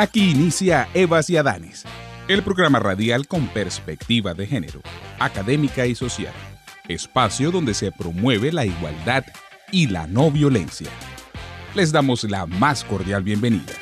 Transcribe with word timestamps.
Aquí 0.00 0.30
inicia 0.30 0.88
Evas 0.94 1.28
y 1.28 1.36
Adanes, 1.36 1.84
el 2.26 2.42
programa 2.42 2.78
radial 2.78 3.26
con 3.26 3.48
perspectiva 3.48 4.32
de 4.32 4.46
género, 4.46 4.80
académica 5.18 5.84
y 5.84 5.94
social, 5.94 6.32
espacio 6.88 7.50
donde 7.50 7.74
se 7.74 7.92
promueve 7.92 8.50
la 8.50 8.64
igualdad 8.64 9.24
y 9.70 9.88
la 9.88 10.06
no 10.06 10.30
violencia. 10.30 10.88
Les 11.74 11.92
damos 11.92 12.24
la 12.24 12.46
más 12.46 12.82
cordial 12.82 13.22
bienvenida. 13.22 13.74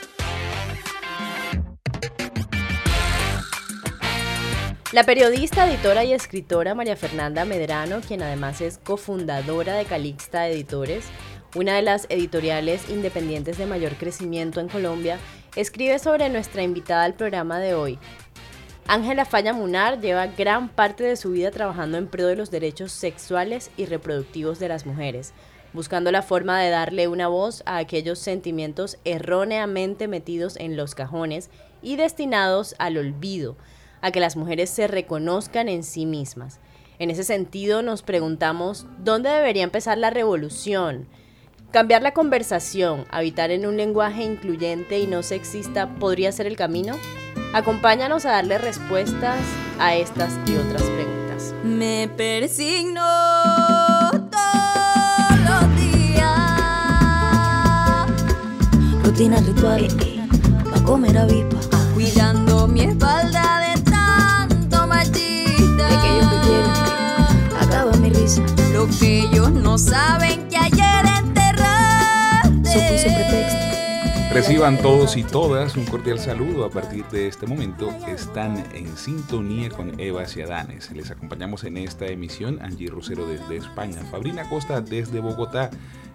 La 4.91 5.05
periodista, 5.05 5.71
editora 5.71 6.03
y 6.03 6.15
escritora 6.15 6.75
María 6.75 6.97
Fernanda 6.97 7.45
Medrano, 7.45 8.01
quien 8.01 8.25
además 8.25 8.61
es 8.61 8.79
cofundadora 8.79 9.75
de 9.75 9.85
Calixta 9.85 10.49
Editores, 10.49 11.05
una 11.55 11.77
de 11.77 11.83
las 11.83 12.07
editoriales 12.09 12.91
independientes 12.91 13.57
de 13.57 13.67
mayor 13.67 13.95
crecimiento 13.95 14.59
en 14.61 14.69
Colombia, 14.69 15.19
escribe 15.57 15.99
sobre 15.99 16.29
nuestra 16.29 16.63
invitada 16.63 17.05
al 17.05 17.15
programa 17.15 17.59
de 17.59 17.75
hoy. 17.75 17.99
Ángela 18.87 19.27
Falla 19.27 19.53
Munar 19.53 20.01
lleva 20.01 20.29
gran 20.29 20.71
parte 20.71 21.05
de 21.05 21.17
su 21.17 21.31
vida 21.33 21.51
trabajando 21.51 21.99
en 21.99 22.07
pro 22.07 22.27
de 22.27 22.37
los 22.37 22.51
derechos 22.51 22.91
sexuales 22.91 23.71
y 23.77 23.85
reproductivos 23.85 24.59
de 24.59 24.69
las 24.69 24.87
mujeres, 24.87 25.35
buscando 25.75 26.11
la 26.11 26.23
forma 26.23 26.59
de 26.59 26.71
darle 26.71 27.07
una 27.07 27.29
voz 27.29 27.63
a 27.67 27.77
aquellos 27.77 28.19
sentimientos 28.19 28.99
erróneamente 29.05 30.09
metidos 30.09 30.57
en 30.57 30.77
los 30.77 30.95
cajones 30.95 31.51
y 31.83 31.97
destinados 31.97 32.75
al 32.79 32.97
olvido, 32.97 33.57
a 34.01 34.11
que 34.11 34.21
las 34.21 34.37
mujeres 34.37 34.71
se 34.71 34.87
reconozcan 34.87 35.69
en 35.69 35.83
sí 35.83 36.07
mismas. 36.07 36.59
En 36.99 37.11
ese 37.11 37.25
sentido 37.25 37.83
nos 37.83 38.03
preguntamos 38.03 38.87
dónde 38.99 39.29
debería 39.29 39.65
empezar 39.65 39.99
la 39.99 40.11
revolución. 40.11 41.09
Cambiar 41.71 42.01
la 42.01 42.13
conversación, 42.13 43.05
habitar 43.11 43.51
en 43.51 43.67
un 43.67 43.77
lenguaje 43.77 44.23
incluyente 44.23 44.99
y 45.01 45.07
no 45.07 45.23
sexista 45.23 45.87
podría 45.97 46.33
ser 46.33 46.47
el 46.47 46.57
camino. 46.57 46.97
Acompáñanos 47.53 48.25
a 48.25 48.31
darle 48.31 48.57
respuestas 48.57 49.39
a 49.79 49.95
estas 49.95 50.33
y 50.47 50.57
otras 50.57 50.83
preguntas. 50.83 51.55
Me 51.63 52.09
persigno 52.17 53.05
todos 54.31 55.41
los 55.45 55.77
días. 55.77 56.25
Rutina 59.05 59.37
ritual, 59.41 59.89
pa' 60.73 60.83
comer 60.85 61.19
avispa. 61.19 61.59
Cuidando 61.93 62.67
mi 62.67 62.81
espalda 62.81 63.75
de 63.75 63.83
tanto 63.83 64.87
machista. 64.87 65.87
De 65.87 65.99
que 66.01 66.17
ellos 66.17 66.29
que 66.33 66.39
quieren, 66.49 66.71
acaba 67.61 67.93
mi 67.99 68.09
risa. 68.09 68.43
Lo 68.73 68.87
que 68.99 69.21
ellos 69.21 69.51
no 69.51 69.77
saben 69.77 70.49
que 70.49 70.57
ayer 70.57 70.78
pretexto. 72.87 73.79
Reciban 74.33 74.77
todos 74.77 75.17
y 75.17 75.25
todas 75.25 75.77
un 75.77 75.87
cordial 75.87 76.19
saludo. 76.19 76.65
A 76.65 76.71
partir 76.71 77.05
de 77.07 77.27
este 77.27 77.47
momento 77.47 77.91
están 78.07 78.63
en 78.75 78.97
sintonía 78.97 79.71
con 79.71 79.99
Eva 79.99 80.27
Ciadanes. 80.27 80.91
Les 80.93 81.11
acompañamos 81.11 81.65
en 81.65 81.79
esta 81.79 82.07
emisión 82.07 82.59
Angie 82.63 82.91
Rosero 82.91 83.27
desde 83.27 83.57
España, 83.57 84.01
Fabrina 84.11 84.49
Costa 84.49 84.81
desde 84.81 85.21
Bogotá, 85.21 85.71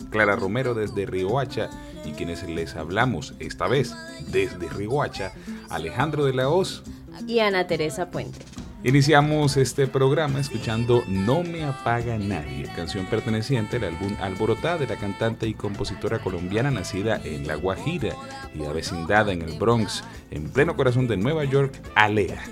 Clara 0.09 0.35
Romero 0.35 0.73
desde 0.73 1.05
Riohacha 1.05 1.69
y 2.05 2.11
quienes 2.11 2.47
les 2.47 2.75
hablamos 2.75 3.33
esta 3.39 3.67
vez 3.67 3.95
desde 4.27 4.69
Riohacha, 4.69 5.33
Alejandro 5.69 6.25
de 6.25 6.33
la 6.33 6.49
Hoz 6.49 6.83
Y 7.27 7.39
Ana 7.39 7.67
Teresa 7.67 8.09
Puente. 8.09 8.39
Iniciamos 8.85 9.55
este 9.55 9.88
programa 9.88 10.41
escuchando 10.41 11.03
No 11.07 11.41
me 11.41 11.63
apaga 11.63 12.17
nadie, 12.17 12.67
canción 12.75 13.05
perteneciente 13.05 13.77
al 13.77 13.85
álbum 13.85 14.13
Alborotá 14.19 14.77
de 14.77 14.88
la 14.88 14.97
cantante 14.97 15.47
y 15.47 15.53
compositora 15.53 16.19
colombiana 16.19 16.69
nacida 16.69 17.21
en 17.23 17.47
La 17.47 17.55
Guajira 17.55 18.13
y 18.53 18.66
avecindada 18.66 19.31
en 19.31 19.41
el 19.41 19.57
Bronx, 19.57 20.03
en 20.31 20.49
pleno 20.49 20.75
corazón 20.75 21.07
de 21.07 21.16
Nueva 21.16 21.45
York, 21.45 21.73
Alea. 21.95 22.44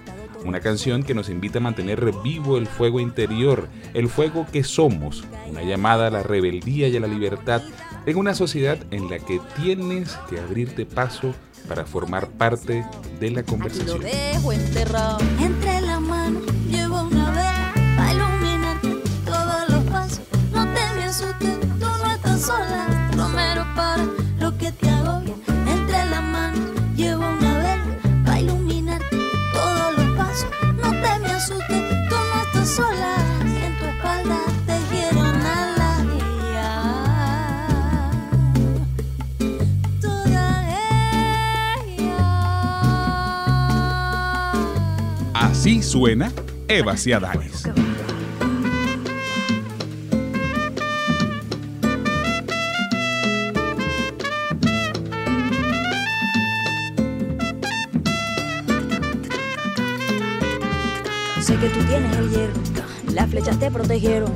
Una 0.45 0.61
canción 0.61 1.03
que 1.03 1.13
nos 1.13 1.27
invita 1.27 1.59
a 1.59 1.61
mantener 1.61 2.13
vivo 2.23 2.57
el 2.57 2.65
fuego 2.65 3.01
interior, 3.01 3.67
el 3.93 4.07
fuego 4.07 4.47
que 4.49 4.63
somos, 4.63 5.25
una 5.49 5.63
llamada 5.63 6.07
a 6.07 6.11
la 6.11 6.23
rebeldía 6.23 6.87
y 6.87 6.95
a 6.95 7.01
la 7.01 7.07
libertad 7.07 7.61
en 8.05 8.17
una 8.17 8.33
sociedad 8.33 8.79
en 8.91 9.09
la 9.09 9.19
que 9.19 9.41
tienes 9.61 10.17
que 10.29 10.39
abrirte 10.39 10.85
paso 10.85 11.35
para 11.67 11.85
formar 11.85 12.27
parte 12.29 12.85
de 13.19 13.31
la 13.31 13.41
Aquí 13.41 13.51
lo 13.51 13.57
conversación. 13.57 13.99
dejo 14.01 14.51
enterrado. 14.51 15.19
Así 45.61 45.83
suena 45.83 46.31
Eva 46.67 46.97
Ciadanes. 46.97 47.61
Sé 61.39 61.55
que 61.57 61.69
tú 61.69 61.79
tienes 61.85 62.17
el 62.17 62.29
hierro, 62.31 62.53
las 63.13 63.29
flechas 63.29 63.59
te 63.59 63.69
protegieron. 63.69 64.33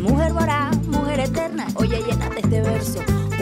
Mujer 0.00 0.32
morada, 0.32 0.70
mujer 0.86 1.18
eterna, 1.18 1.66
oye, 1.74 2.04
llénate 2.08 2.38
este 2.38 2.60
verso. 2.60 3.00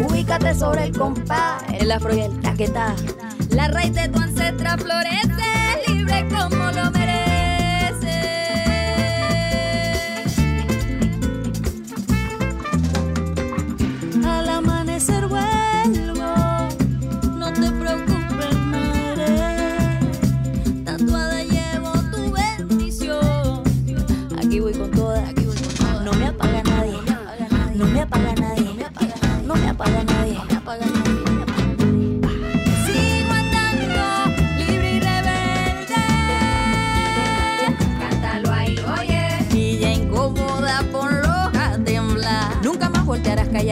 Ubícate 0.09 0.55
sobre 0.55 0.85
el 0.85 0.97
compás, 0.97 1.63
el 1.79 1.93
afro 1.93 2.17
y 2.17 2.21
el 2.21 2.41
taquetá. 2.41 2.97
La 3.51 3.69
raíz 3.69 3.93
de 3.93 4.09
tu 4.09 4.21
ancestra 4.21 4.79
florece, 4.79 5.83
libre 5.87 6.27
como 6.31 6.73
lo 6.73 6.91
mereces. 6.93 7.06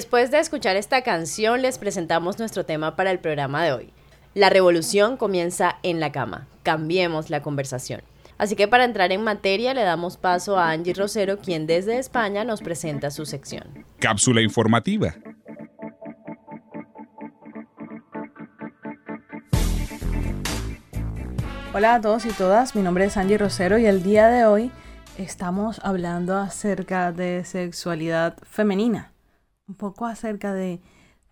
después 0.00 0.30
de 0.30 0.38
escuchar 0.38 0.76
esta 0.76 1.02
canción, 1.02 1.60
les 1.60 1.76
presentamos 1.76 2.38
nuestro 2.38 2.64
tema 2.64 2.96
para 2.96 3.10
el 3.10 3.18
programa 3.18 3.62
de 3.62 3.72
hoy. 3.74 3.92
La 4.32 4.48
revolución 4.48 5.18
comienza 5.18 5.76
en 5.82 6.00
la 6.00 6.10
cama. 6.10 6.48
Cambiemos 6.62 7.28
la 7.28 7.42
conversación. 7.42 8.00
Así 8.38 8.56
que 8.56 8.66
para 8.66 8.84
entrar 8.84 9.12
en 9.12 9.22
materia 9.22 9.74
le 9.74 9.82
damos 9.82 10.16
paso 10.16 10.58
a 10.58 10.70
Angie 10.70 10.94
Rosero, 10.94 11.38
quien 11.38 11.66
desde 11.66 11.98
España 11.98 12.44
nos 12.44 12.62
presenta 12.62 13.10
su 13.10 13.26
sección. 13.26 13.84
Cápsula 13.98 14.40
informativa. 14.40 15.16
Hola 21.74 21.96
a 21.96 22.00
todos 22.00 22.24
y 22.24 22.30
todas, 22.30 22.74
mi 22.74 22.80
nombre 22.80 23.04
es 23.04 23.18
Angie 23.18 23.36
Rosero 23.36 23.76
y 23.76 23.84
el 23.84 24.02
día 24.02 24.28
de 24.28 24.46
hoy 24.46 24.70
estamos 25.18 25.78
hablando 25.84 26.38
acerca 26.38 27.12
de 27.12 27.44
sexualidad 27.44 28.38
femenina, 28.44 29.09
un 29.70 29.76
poco 29.76 30.06
acerca 30.06 30.52
de 30.52 30.80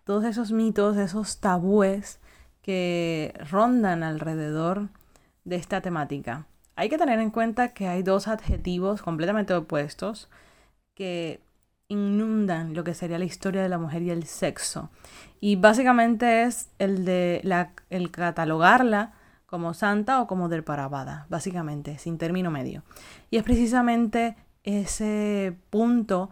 todos 0.05 0.23
esos 0.23 0.53
mitos, 0.53 0.95
esos 0.95 1.39
tabúes 1.41 2.19
que 2.61 3.33
rondan 3.51 4.01
alrededor 4.01 4.87
de 5.43 5.57
esta 5.57 5.81
temática. 5.81 6.47
Hay 6.77 6.87
que 6.87 6.97
tener 6.97 7.19
en 7.19 7.31
cuenta 7.31 7.73
que 7.73 7.89
hay 7.89 8.01
dos 8.01 8.29
adjetivos 8.29 9.01
completamente 9.01 9.53
opuestos 9.53 10.29
que 10.95 11.41
inundan 11.89 12.73
lo 12.73 12.85
que 12.85 12.93
sería 12.93 13.19
la 13.19 13.25
historia 13.25 13.61
de 13.61 13.67
la 13.67 13.77
mujer 13.77 14.03
y 14.03 14.09
el 14.09 14.23
sexo. 14.23 14.89
Y 15.41 15.57
básicamente 15.57 16.43
es 16.43 16.69
el 16.79 17.03
de 17.03 17.41
la, 17.43 17.73
el 17.89 18.09
catalogarla 18.09 19.13
como 19.47 19.73
santa 19.73 20.21
o 20.21 20.27
como 20.27 20.47
depravada, 20.47 21.25
básicamente, 21.29 21.97
sin 21.97 22.17
término 22.17 22.51
medio. 22.51 22.83
Y 23.31 23.37
es 23.37 23.43
precisamente 23.43 24.37
ese 24.63 25.57
punto 25.69 26.29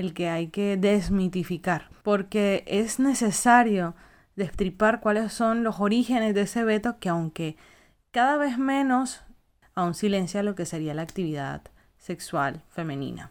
el 0.00 0.14
que 0.14 0.28
hay 0.28 0.48
que 0.48 0.76
desmitificar, 0.76 1.90
porque 2.02 2.64
es 2.66 2.98
necesario 2.98 3.94
destripar 4.34 5.00
cuáles 5.00 5.32
son 5.32 5.62
los 5.62 5.80
orígenes 5.80 6.34
de 6.34 6.42
ese 6.42 6.64
veto 6.64 6.98
que 6.98 7.10
aunque 7.10 7.56
cada 8.10 8.36
vez 8.38 8.58
menos 8.58 9.22
aún 9.74 9.94
silencia 9.94 10.42
lo 10.42 10.54
que 10.54 10.66
sería 10.66 10.94
la 10.94 11.02
actividad 11.02 11.62
sexual 11.98 12.62
femenina. 12.70 13.30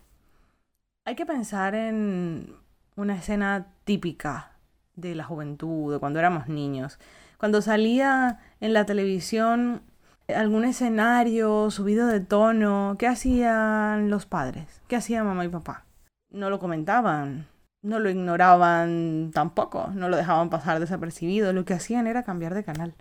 Hay 1.06 1.16
que 1.16 1.26
pensar 1.26 1.76
en 1.76 2.56
una 2.96 3.16
escena 3.16 3.68
típica 3.84 4.52
de 4.96 5.16
la 5.16 5.24
juventud, 5.24 5.94
de 5.94 6.00
cuando 6.00 6.20
éramos 6.20 6.48
niños, 6.48 7.00
cuando 7.38 7.62
salía 7.62 8.40
en 8.60 8.74
la 8.74 8.86
televisión 8.86 9.82
algún 10.28 10.66
escenario 10.66 11.72
subido 11.72 12.08
de 12.08 12.20
tono, 12.20 12.96
¿qué 13.00 13.08
hacían 13.08 14.10
los 14.10 14.26
padres? 14.26 14.82
¿Qué 14.88 14.96
hacían 14.96 15.26
mamá 15.26 15.46
y 15.46 15.50
papá? 15.50 15.86
No 16.30 16.50
lo 16.50 16.60
comentaban, 16.60 17.48
no 17.82 18.00
lo 18.00 18.10
ignoraban 18.10 19.32
tampoco, 19.34 19.88
no 19.94 20.10
lo 20.10 20.18
dejaban 20.18 20.50
pasar 20.50 20.80
desapercibido, 20.80 21.54
lo 21.54 21.66
que 21.66 21.74
hacían 21.74 22.08
era 22.08 22.24
cambiar 22.24 22.54
de 22.54 22.64
canal. 22.64 22.96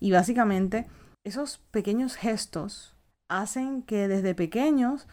Y 0.00 0.12
básicamente 0.12 0.86
esos 1.24 1.58
pequeños 1.70 2.16
gestos 2.16 2.94
hacen 3.28 3.82
que 3.82 4.08
desde 4.08 4.34
pequeños 4.34 5.08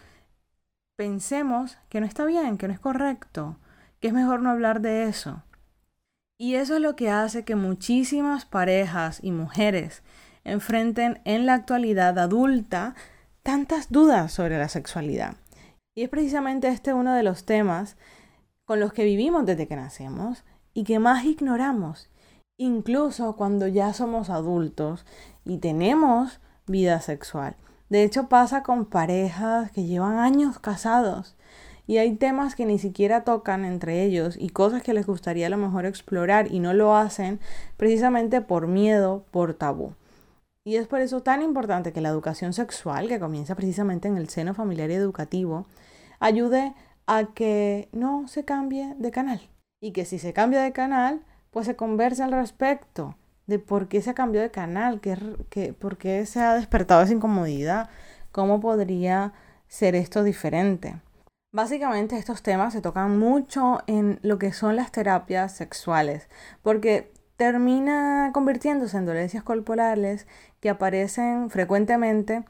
pensemos 0.96 1.78
que 1.90 2.00
no 2.00 2.06
está 2.06 2.26
bien, 2.26 2.58
que 2.58 2.68
no 2.68 2.74
es 2.74 2.80
correcto, 2.80 3.58
que 4.00 4.10
es 4.10 4.14
mejor 4.14 4.42
no 4.42 4.50
hablar 4.50 4.82
de 4.82 5.04
eso. 5.04 5.44
Y 6.38 6.56
eso 6.56 6.76
es 6.76 6.82
lo 6.82 6.96
que 6.96 7.10
hace 7.10 7.46
que 7.46 7.56
muchísimas 7.56 8.46
parejas 8.46 9.20
y 9.24 9.32
mujeres 9.32 10.04
enfrenten 10.44 11.22
en 11.26 11.46
la 11.46 11.54
actualidad 11.54 12.20
adulta 12.20 12.96
tantas 13.44 13.92
dudas 13.92 14.32
sobre 14.32 14.58
la 14.58 14.68
sexualidad. 14.68 15.36
Y 15.96 16.04
es 16.04 16.10
precisamente 16.10 16.68
este 16.70 16.94
uno 16.94 17.14
de 17.14 17.22
los 17.22 17.46
temas 17.46 17.98
con 18.66 18.80
los 18.80 18.94
que 18.94 19.04
vivimos 19.04 19.46
desde 19.46 19.68
que 19.68 19.76
nacemos 19.76 20.44
y 20.74 20.86
que 20.86 20.98
más 20.98 21.24
ignoramos, 21.26 22.10
incluso 22.58 23.36
cuando 23.36 23.68
ya 23.68 23.94
somos 23.94 24.32
adultos 24.32 25.06
y 25.46 25.58
tenemos 25.60 26.40
vida 26.66 27.00
sexual. 27.02 27.56
De 27.90 28.04
hecho 28.04 28.28
pasa 28.28 28.64
con 28.64 28.86
parejas 28.86 29.72
que 29.72 29.84
llevan 29.84 30.18
años 30.18 30.58
casados 30.58 31.36
y 31.86 31.98
hay 31.98 32.16
temas 32.16 32.56
que 32.56 32.66
ni 32.66 32.80
siquiera 32.80 33.24
tocan 33.24 33.64
entre 33.64 34.04
ellos 34.04 34.36
y 34.40 34.50
cosas 34.50 34.82
que 34.82 34.94
les 34.94 35.06
gustaría 35.06 35.46
a 35.46 35.52
lo 35.52 35.58
mejor 35.58 35.86
explorar 35.86 36.52
y 36.52 36.60
no 36.60 36.74
lo 36.74 36.96
hacen 36.96 37.40
precisamente 37.78 38.42
por 38.42 38.66
miedo, 38.68 39.26
por 39.30 39.54
tabú. 39.54 39.94
Y 40.66 40.78
es 40.78 40.88
por 40.88 41.02
eso 41.02 41.22
tan 41.22 41.42
importante 41.42 41.92
que 41.92 42.02
la 42.02 42.10
educación 42.10 42.54
sexual, 42.54 43.08
que 43.08 43.20
comienza 43.20 43.56
precisamente 43.56 44.08
en 44.08 44.18
el 44.18 44.30
seno 44.30 44.54
familiar 44.54 44.90
y 44.90 44.94
educativo, 44.94 45.68
ayude 46.20 46.74
a 47.06 47.34
que 47.34 47.90
no 47.92 48.28
se 48.28 48.46
cambie 48.46 48.96
de 48.98 49.12
canal. 49.12 49.42
Y 49.82 49.92
que 49.92 50.06
si 50.06 50.20
se 50.20 50.32
cambia 50.32 50.62
de 50.62 50.72
canal, 50.72 51.22
pues 51.52 51.66
se 51.66 51.76
converse 51.76 52.24
al 52.24 52.32
respecto 52.32 53.16
de 53.48 53.60
por 53.60 53.88
qué 53.88 54.02
se 54.02 54.14
cambió 54.14 54.42
de 54.42 54.52
canal, 54.52 55.02
que, 55.02 55.74
por 55.74 55.98
qué 55.98 56.26
se 56.26 56.40
ha 56.40 56.56
despertado 56.56 57.02
esa 57.02 57.14
incomodidad, 57.14 57.90
cómo 58.32 58.60
podría 58.60 59.34
ser 59.68 59.96
esto 59.96 60.24
diferente. 60.24 60.96
Básicamente 61.52 62.18
estos 62.18 62.42
temas 62.42 62.74
se 62.74 62.82
tocan 62.82 63.20
mucho 63.20 63.82
en 63.86 64.20
lo 64.24 64.40
que 64.40 64.54
son 64.54 64.76
las 64.76 64.92
terapias 64.92 65.52
sexuales, 65.52 66.30
porque 66.64 67.13
termina 67.38 68.32
convirtiéndose 68.34 68.98
en 68.98 69.06
dolencias 69.06 69.44
corporales 69.44 70.28
que 70.60 70.70
aparecen 70.70 71.50
frecuentemente 71.50 72.44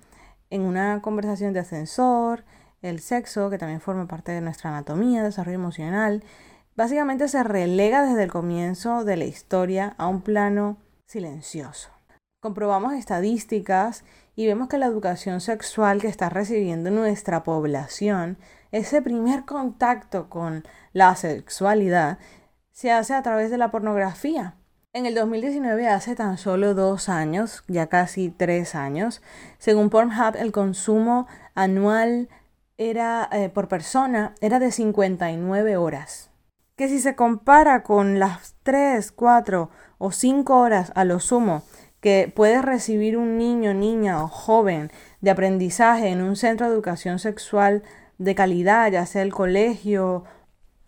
en 0.49 0.61
una 0.61 1.01
conversación 1.01 1.53
de 1.53 1.61
ascensor, 1.61 2.43
el 2.81 2.99
sexo, 2.99 3.49
que 3.49 3.57
también 3.57 3.81
forma 3.81 4.07
parte 4.07 4.31
de 4.31 4.41
nuestra 4.41 4.69
anatomía, 4.69 5.23
desarrollo 5.23 5.55
emocional, 5.55 6.23
básicamente 6.75 7.27
se 7.27 7.43
relega 7.43 8.05
desde 8.05 8.23
el 8.23 8.31
comienzo 8.31 9.03
de 9.05 9.17
la 9.17 9.25
historia 9.25 9.95
a 9.97 10.07
un 10.07 10.21
plano 10.21 10.77
silencioso. 11.07 11.89
Comprobamos 12.41 12.93
estadísticas 12.93 14.03
y 14.35 14.47
vemos 14.47 14.67
que 14.67 14.77
la 14.77 14.87
educación 14.87 15.39
sexual 15.39 16.01
que 16.01 16.07
está 16.07 16.29
recibiendo 16.29 16.91
nuestra 16.91 17.43
población 17.43 18.37
ese 18.73 19.01
primer 19.01 19.45
contacto 19.45 20.29
con 20.29 20.63
la 20.93 21.15
sexualidad 21.15 22.17
se 22.71 22.91
hace 22.91 23.13
a 23.13 23.21
través 23.21 23.51
de 23.51 23.59
la 23.59 23.71
pornografía. 23.71 24.55
En 24.95 25.07
el 25.07 25.15
2019, 25.15 25.87
hace 25.87 26.15
tan 26.15 26.37
solo 26.37 26.75
dos 26.75 27.09
años, 27.09 27.63
ya 27.67 27.87
casi 27.87 28.29
tres 28.29 28.75
años, 28.75 29.23
según 29.57 29.89
Pornhub, 29.89 30.35
el 30.35 30.51
consumo 30.51 31.25
anual 31.55 32.29
era 32.77 33.27
eh, 33.31 33.49
por 33.49 33.67
persona 33.67 34.35
era 34.39 34.59
de 34.59 34.71
59 34.71 35.77
horas. 35.77 36.29
Que 36.75 36.89
si 36.89 36.99
se 36.99 37.15
compara 37.15 37.81
con 37.81 38.19
las 38.19 38.53
3, 38.61 39.11
4 39.11 39.71
o 39.97 40.11
5 40.11 40.59
horas 40.59 40.91
a 40.93 41.05
lo 41.05 41.19
sumo 41.19 41.63
que 41.99 42.31
puede 42.35 42.61
recibir 42.61 43.17
un 43.17 43.39
niño, 43.39 43.73
niña 43.73 44.23
o 44.23 44.27
joven 44.27 44.91
de 45.21 45.31
aprendizaje 45.31 46.09
en 46.09 46.21
un 46.21 46.35
centro 46.35 46.67
de 46.67 46.73
educación 46.73 47.17
sexual 47.17 47.81
de 48.19 48.35
calidad, 48.35 48.91
ya 48.91 49.07
sea 49.07 49.23
el 49.23 49.33
colegio 49.33 50.23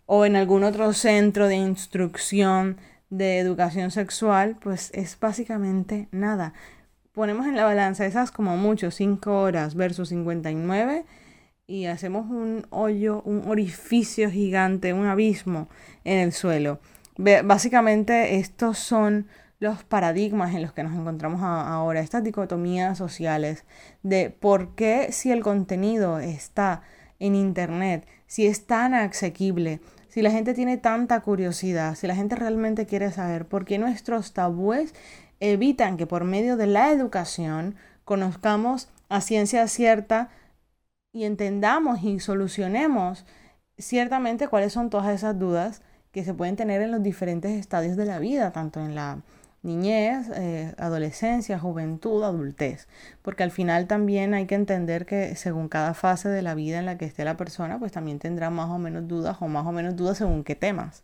o 0.04 0.24
en 0.24 0.36
algún 0.36 0.62
otro 0.62 0.92
centro 0.92 1.48
de 1.48 1.56
instrucción 1.56 2.76
de 3.10 3.38
educación 3.38 3.90
sexual, 3.90 4.56
pues 4.60 4.90
es 4.94 5.18
básicamente 5.18 6.08
nada. 6.10 6.52
Ponemos 7.12 7.46
en 7.46 7.56
la 7.56 7.64
balanza 7.64 8.06
esas 8.06 8.30
como 8.30 8.56
mucho, 8.56 8.90
5 8.90 9.40
horas 9.40 9.74
versus 9.74 10.10
59 10.10 11.04
y 11.66 11.86
hacemos 11.86 12.30
un 12.30 12.66
hoyo, 12.70 13.22
un 13.22 13.48
orificio 13.48 14.30
gigante, 14.30 14.92
un 14.92 15.06
abismo 15.06 15.68
en 16.04 16.18
el 16.18 16.32
suelo. 16.32 16.80
Básicamente 17.16 18.36
estos 18.36 18.78
son 18.78 19.26
los 19.58 19.82
paradigmas 19.84 20.54
en 20.54 20.60
los 20.62 20.74
que 20.74 20.82
nos 20.82 20.94
encontramos 20.94 21.40
ahora, 21.42 22.00
estas 22.00 22.22
dicotomías 22.22 22.98
sociales 22.98 23.64
de 24.02 24.28
por 24.28 24.74
qué 24.74 25.12
si 25.12 25.32
el 25.32 25.42
contenido 25.42 26.18
está 26.18 26.82
en 27.18 27.34
Internet, 27.34 28.06
si 28.26 28.46
es 28.46 28.66
tan 28.66 28.92
asequible, 28.92 29.80
si 30.16 30.22
la 30.22 30.30
gente 30.30 30.54
tiene 30.54 30.78
tanta 30.78 31.20
curiosidad, 31.20 31.94
si 31.94 32.06
la 32.06 32.16
gente 32.16 32.36
realmente 32.36 32.86
quiere 32.86 33.12
saber 33.12 33.44
por 33.44 33.66
qué 33.66 33.76
nuestros 33.76 34.32
tabúes 34.32 34.94
evitan 35.40 35.98
que 35.98 36.06
por 36.06 36.24
medio 36.24 36.56
de 36.56 36.66
la 36.66 36.90
educación 36.90 37.76
conozcamos 38.06 38.88
a 39.10 39.20
ciencia 39.20 39.68
cierta 39.68 40.30
y 41.12 41.24
entendamos 41.24 42.02
y 42.02 42.18
solucionemos 42.18 43.26
ciertamente 43.76 44.48
cuáles 44.48 44.72
son 44.72 44.88
todas 44.88 45.14
esas 45.14 45.38
dudas 45.38 45.82
que 46.12 46.24
se 46.24 46.32
pueden 46.32 46.56
tener 46.56 46.80
en 46.80 46.92
los 46.92 47.02
diferentes 47.02 47.50
estadios 47.50 47.98
de 47.98 48.06
la 48.06 48.18
vida, 48.18 48.52
tanto 48.52 48.80
en 48.80 48.94
la 48.94 49.18
niñez, 49.66 50.28
eh, 50.34 50.74
adolescencia, 50.78 51.58
juventud, 51.58 52.22
adultez. 52.22 52.88
Porque 53.22 53.42
al 53.42 53.50
final 53.50 53.86
también 53.86 54.32
hay 54.32 54.46
que 54.46 54.54
entender 54.54 55.04
que 55.04 55.36
según 55.36 55.68
cada 55.68 55.92
fase 55.94 56.28
de 56.28 56.42
la 56.42 56.54
vida 56.54 56.78
en 56.78 56.86
la 56.86 56.96
que 56.96 57.04
esté 57.04 57.24
la 57.24 57.36
persona, 57.36 57.78
pues 57.78 57.92
también 57.92 58.18
tendrá 58.18 58.50
más 58.50 58.70
o 58.70 58.78
menos 58.78 59.08
dudas 59.08 59.36
o 59.40 59.48
más 59.48 59.66
o 59.66 59.72
menos 59.72 59.96
dudas 59.96 60.18
según 60.18 60.44
qué 60.44 60.54
temas. 60.54 61.02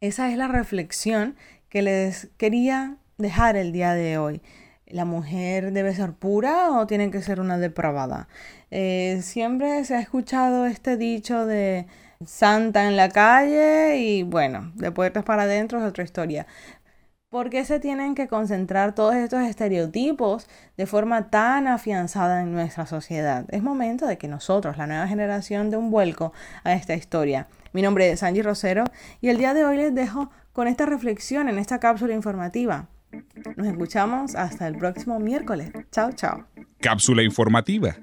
Esa 0.00 0.30
es 0.30 0.38
la 0.38 0.48
reflexión 0.48 1.36
que 1.68 1.82
les 1.82 2.28
quería 2.38 2.96
dejar 3.18 3.56
el 3.56 3.72
día 3.72 3.92
de 3.94 4.18
hoy. 4.18 4.40
¿La 4.86 5.04
mujer 5.04 5.72
debe 5.72 5.94
ser 5.94 6.14
pura 6.14 6.72
o 6.72 6.86
tiene 6.86 7.10
que 7.10 7.22
ser 7.22 7.40
una 7.40 7.58
depravada? 7.58 8.28
Eh, 8.70 9.20
siempre 9.22 9.84
se 9.84 9.94
ha 9.94 10.00
escuchado 10.00 10.66
este 10.66 10.96
dicho 10.96 11.46
de 11.46 11.86
santa 12.26 12.86
en 12.86 12.96
la 12.96 13.08
calle 13.08 13.98
y 13.98 14.22
bueno, 14.24 14.72
de 14.74 14.92
puertas 14.92 15.24
para 15.24 15.44
adentro 15.44 15.78
es 15.78 15.84
otra 15.84 16.04
historia. 16.04 16.46
¿Por 17.30 17.48
qué 17.48 17.64
se 17.64 17.78
tienen 17.78 18.16
que 18.16 18.26
concentrar 18.26 18.92
todos 18.92 19.14
estos 19.14 19.42
estereotipos 19.42 20.48
de 20.76 20.86
forma 20.86 21.30
tan 21.30 21.68
afianzada 21.68 22.42
en 22.42 22.52
nuestra 22.52 22.86
sociedad? 22.86 23.46
Es 23.50 23.62
momento 23.62 24.04
de 24.08 24.18
que 24.18 24.26
nosotros, 24.26 24.76
la 24.76 24.88
nueva 24.88 25.06
generación, 25.06 25.70
dé 25.70 25.76
un 25.76 25.92
vuelco 25.92 26.32
a 26.64 26.72
esta 26.72 26.96
historia. 26.96 27.46
Mi 27.72 27.82
nombre 27.82 28.10
es 28.10 28.24
Angie 28.24 28.42
Rosero 28.42 28.82
y 29.20 29.28
el 29.28 29.38
día 29.38 29.54
de 29.54 29.64
hoy 29.64 29.76
les 29.76 29.94
dejo 29.94 30.28
con 30.52 30.66
esta 30.66 30.86
reflexión 30.86 31.48
en 31.48 31.60
esta 31.60 31.78
cápsula 31.78 32.14
informativa. 32.14 32.88
Nos 33.56 33.68
escuchamos 33.68 34.34
hasta 34.34 34.66
el 34.66 34.76
próximo 34.76 35.20
miércoles. 35.20 35.70
Chao, 35.92 36.10
chao. 36.10 36.48
Cápsula 36.80 37.22
informativa. 37.22 37.94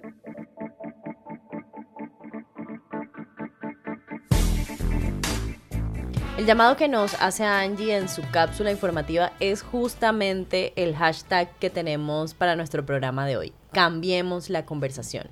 El 6.38 6.46
llamado 6.46 6.78
que 6.78 6.88
nos 6.88 7.16
hace 7.16 7.44
Angie 7.44 7.98
en 7.98 8.08
su 8.08 8.22
cápsula 8.30 8.70
informativa 8.70 9.34
es 9.40 9.64
justamente 9.64 10.72
el 10.76 10.96
hashtag 10.96 11.52
que 11.58 11.72
tenemos 11.72 12.36
para 12.36 12.56
nuestro 12.56 12.86
programa 12.86 13.26
de 13.26 13.38
hoy. 13.38 13.54
Cambiemos 13.72 14.52
la 14.52 14.64
conversación. 14.64 15.30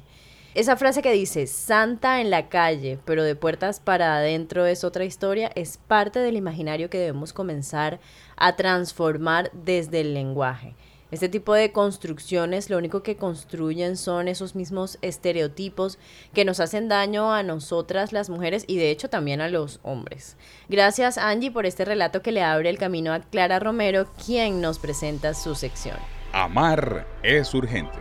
Esa 0.55 0.77
frase 0.77 1.03
que 1.03 1.11
dice 1.11 1.45
Santa 1.45 2.21
en 2.21 2.31
la 2.31 2.49
calle, 2.49 2.97
pero 3.05 3.23
de 3.23 3.35
puertas 3.35 3.79
para 3.79 4.17
adentro 4.17 4.65
es 4.65 4.83
otra 4.83 5.05
historia, 5.05 5.51
es 5.53 5.77
parte 5.77 6.17
del 6.17 6.37
imaginario 6.37 6.89
que 6.89 6.97
debemos 6.97 7.33
comenzar 7.33 7.99
a 8.35 8.55
transformar 8.55 9.51
desde 9.53 10.01
el 10.01 10.15
lenguaje. 10.15 10.73
Este 11.11 11.29
tipo 11.29 11.53
de 11.53 11.71
construcciones 11.71 12.69
lo 12.69 12.77
único 12.77 13.03
que 13.03 13.15
construyen 13.15 13.95
son 13.95 14.27
esos 14.27 14.55
mismos 14.55 14.97
estereotipos 15.01 15.99
que 16.33 16.45
nos 16.45 16.59
hacen 16.59 16.89
daño 16.89 17.31
a 17.31 17.43
nosotras 17.43 18.11
las 18.11 18.29
mujeres 18.29 18.65
y 18.67 18.77
de 18.77 18.89
hecho 18.89 19.07
también 19.09 19.39
a 19.39 19.47
los 19.47 19.79
hombres. 19.83 20.35
Gracias 20.67 21.19
Angie 21.19 21.51
por 21.51 21.67
este 21.67 21.85
relato 21.85 22.21
que 22.21 22.31
le 22.31 22.41
abre 22.41 22.69
el 22.69 22.79
camino 22.79 23.13
a 23.13 23.19
Clara 23.19 23.59
Romero, 23.59 24.07
quien 24.25 24.61
nos 24.61 24.79
presenta 24.79 25.35
su 25.35 25.53
sección. 25.53 25.97
Amar 26.33 27.07
es 27.21 27.53
urgente. 27.53 27.99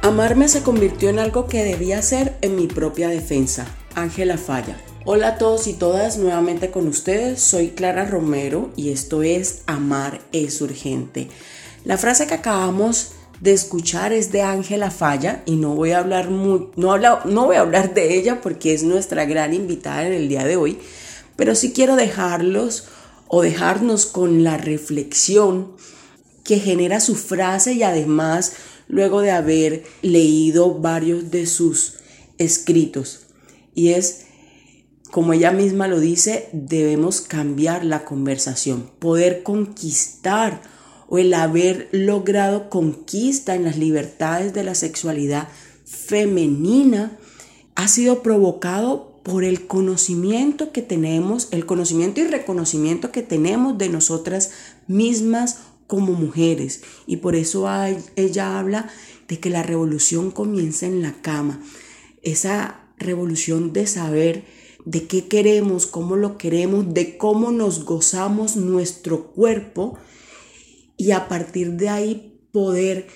Amarme 0.00 0.48
se 0.48 0.62
convirtió 0.62 1.10
en 1.10 1.18
algo 1.18 1.46
que 1.48 1.64
debía 1.64 2.00
ser 2.00 2.38
en 2.40 2.56
mi 2.56 2.66
propia 2.66 3.08
defensa. 3.08 3.66
Ángela 3.94 4.38
Falla. 4.38 4.76
Hola 5.10 5.28
a 5.28 5.38
todos 5.38 5.66
y 5.68 5.72
todas, 5.72 6.18
nuevamente 6.18 6.70
con 6.70 6.86
ustedes. 6.86 7.40
Soy 7.40 7.68
Clara 7.68 8.04
Romero 8.04 8.70
y 8.76 8.90
esto 8.90 9.22
es 9.22 9.62
Amar 9.64 10.20
es 10.32 10.60
urgente. 10.60 11.30
La 11.86 11.96
frase 11.96 12.26
que 12.26 12.34
acabamos 12.34 13.12
de 13.40 13.54
escuchar 13.54 14.12
es 14.12 14.32
de 14.32 14.42
Ángela 14.42 14.90
Falla 14.90 15.42
y 15.46 15.56
no 15.56 15.74
voy 15.74 15.92
a 15.92 16.00
hablar 16.00 16.30
no 16.30 16.68
voy 16.76 17.56
a 17.56 17.60
hablar 17.60 17.94
de 17.94 18.18
ella 18.18 18.42
porque 18.42 18.74
es 18.74 18.82
nuestra 18.82 19.24
gran 19.24 19.54
invitada 19.54 20.06
en 20.06 20.12
el 20.12 20.28
día 20.28 20.44
de 20.44 20.56
hoy, 20.56 20.78
pero 21.36 21.54
sí 21.54 21.72
quiero 21.72 21.96
dejarlos 21.96 22.88
o 23.28 23.40
dejarnos 23.40 24.04
con 24.04 24.44
la 24.44 24.58
reflexión 24.58 25.72
que 26.44 26.58
genera 26.58 27.00
su 27.00 27.14
frase 27.14 27.72
y 27.72 27.82
además 27.82 28.52
luego 28.88 29.22
de 29.22 29.30
haber 29.30 29.84
leído 30.02 30.74
varios 30.74 31.30
de 31.30 31.46
sus 31.46 31.94
escritos. 32.36 33.20
Y 33.74 33.92
es 33.92 34.27
como 35.10 35.32
ella 35.32 35.52
misma 35.52 35.88
lo 35.88 36.00
dice, 36.00 36.48
debemos 36.52 37.20
cambiar 37.20 37.84
la 37.84 38.04
conversación, 38.04 38.90
poder 38.98 39.42
conquistar 39.42 40.62
o 41.08 41.18
el 41.18 41.32
haber 41.32 41.88
logrado 41.92 42.68
conquista 42.68 43.54
en 43.54 43.64
las 43.64 43.78
libertades 43.78 44.52
de 44.52 44.64
la 44.64 44.74
sexualidad 44.74 45.48
femenina 45.86 47.16
ha 47.74 47.88
sido 47.88 48.22
provocado 48.22 49.20
por 49.22 49.44
el 49.44 49.66
conocimiento 49.66 50.72
que 50.72 50.82
tenemos, 50.82 51.48
el 51.50 51.64
conocimiento 51.64 52.20
y 52.20 52.24
reconocimiento 52.24 53.10
que 53.10 53.22
tenemos 53.22 53.78
de 53.78 53.88
nosotras 53.88 54.50
mismas 54.86 55.58
como 55.86 56.12
mujeres. 56.12 56.82
Y 57.06 57.18
por 57.18 57.34
eso 57.34 57.66
ella 58.16 58.58
habla 58.58 58.88
de 59.28 59.38
que 59.38 59.50
la 59.50 59.62
revolución 59.62 60.30
comienza 60.30 60.86
en 60.86 61.02
la 61.02 61.12
cama. 61.22 61.60
Esa 62.22 62.80
revolución 62.98 63.72
de 63.72 63.86
saber 63.86 64.44
de 64.88 65.06
qué 65.06 65.28
queremos, 65.28 65.86
cómo 65.86 66.16
lo 66.16 66.38
queremos, 66.38 66.94
de 66.94 67.18
cómo 67.18 67.52
nos 67.52 67.84
gozamos 67.84 68.56
nuestro 68.56 69.26
cuerpo 69.32 69.98
y 70.96 71.10
a 71.10 71.28
partir 71.28 71.72
de 71.72 71.90
ahí 71.90 72.40
poder 72.52 73.06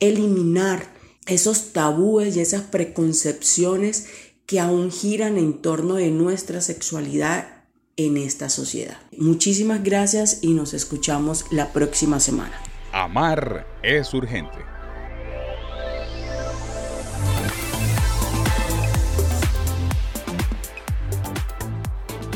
eliminar 0.00 0.90
esos 1.26 1.74
tabúes 1.74 2.34
y 2.34 2.40
esas 2.40 2.62
preconcepciones 2.62 4.06
que 4.46 4.58
aún 4.58 4.90
giran 4.90 5.36
en 5.36 5.60
torno 5.60 5.96
de 5.96 6.10
nuestra 6.10 6.62
sexualidad 6.62 7.66
en 7.98 8.16
esta 8.16 8.48
sociedad. 8.48 8.96
Muchísimas 9.18 9.82
gracias 9.84 10.38
y 10.40 10.54
nos 10.54 10.72
escuchamos 10.72 11.44
la 11.50 11.74
próxima 11.74 12.20
semana. 12.20 12.58
Amar 12.92 13.66
es 13.82 14.14
urgente. 14.14 14.77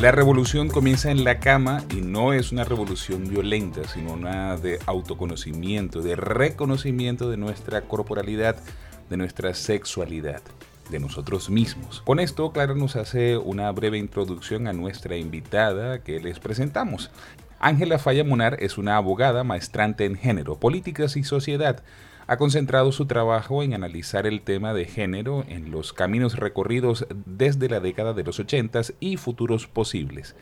La 0.02 0.11
revolución 0.11 0.68
comienza 0.68 1.12
en 1.12 1.23
la 1.23 1.38
cama 1.38 1.85
y 1.88 2.00
no 2.00 2.32
es 2.32 2.50
una 2.50 2.64
revolución 2.64 3.28
violenta, 3.28 3.87
sino 3.87 4.14
una 4.14 4.56
de 4.56 4.80
autoconocimiento, 4.87 6.02
de 6.02 6.16
reconocimiento 6.16 7.30
de 7.30 7.37
nuestra 7.37 7.82
corporalidad, 7.82 8.56
de 9.09 9.16
nuestra 9.16 9.54
sexualidad, 9.54 10.42
de 10.90 10.99
nosotros 10.99 11.50
mismos. 11.50 12.02
Con 12.04 12.18
esto, 12.18 12.50
Clara 12.50 12.75
nos 12.75 12.97
hace 12.97 13.37
una 13.37 13.71
breve 13.71 13.97
introducción 13.97 14.66
a 14.66 14.73
nuestra 14.73 15.16
invitada 15.16 16.02
que 16.02 16.18
les 16.18 16.40
presentamos. 16.40 17.12
Ángela 17.61 18.00
Falla 18.00 18.25
Munar 18.25 18.56
es 18.59 18.78
una 18.78 18.97
abogada 18.97 19.44
maestrante 19.44 20.04
en 20.04 20.16
género, 20.16 20.59
políticas 20.59 21.16
y 21.16 21.23
sociedad 21.23 21.85
ha 22.32 22.38
concentrado 22.38 22.92
su 22.92 23.04
trabajo 23.04 23.62
en 23.62 23.74
analizar 23.74 24.26
el 24.26 24.40
tema 24.40 24.72
de 24.72 24.86
género 24.86 25.44
en 25.48 25.70
los 25.70 25.92
caminos 25.92 26.38
recorridos 26.38 27.06
desde 27.26 27.68
la 27.68 27.78
década 27.78 28.14
de 28.14 28.24
los 28.24 28.40
80 28.40 28.80
y 29.00 29.18
futuros 29.18 29.66
posibles. 29.66 30.34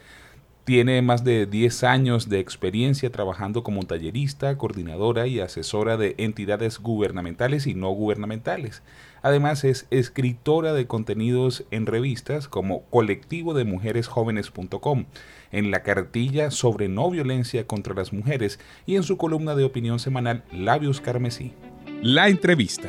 Tiene 0.62 1.02
más 1.02 1.24
de 1.24 1.46
10 1.46 1.82
años 1.82 2.28
de 2.28 2.38
experiencia 2.38 3.10
trabajando 3.10 3.64
como 3.64 3.82
tallerista, 3.82 4.56
coordinadora 4.56 5.26
y 5.26 5.40
asesora 5.40 5.96
de 5.96 6.14
entidades 6.18 6.78
gubernamentales 6.78 7.66
y 7.66 7.74
no 7.74 7.90
gubernamentales. 7.90 8.84
Además 9.20 9.64
es 9.64 9.88
escritora 9.90 10.72
de 10.72 10.86
contenidos 10.86 11.64
en 11.72 11.86
revistas 11.86 12.46
como 12.46 12.82
colectivo 12.84 13.52
de 13.52 13.64
mujeres 13.64 14.06
jóvenes.com, 14.06 15.06
en 15.50 15.70
la 15.72 15.82
cartilla 15.82 16.52
sobre 16.52 16.88
no 16.88 17.10
violencia 17.10 17.66
contra 17.66 17.94
las 17.94 18.12
mujeres 18.12 18.60
y 18.86 18.94
en 18.94 19.02
su 19.02 19.16
columna 19.16 19.56
de 19.56 19.64
opinión 19.64 19.98
semanal 19.98 20.44
Labios 20.52 21.00
Carmesí. 21.00 21.52
La 22.02 22.28
entrevista. 22.28 22.88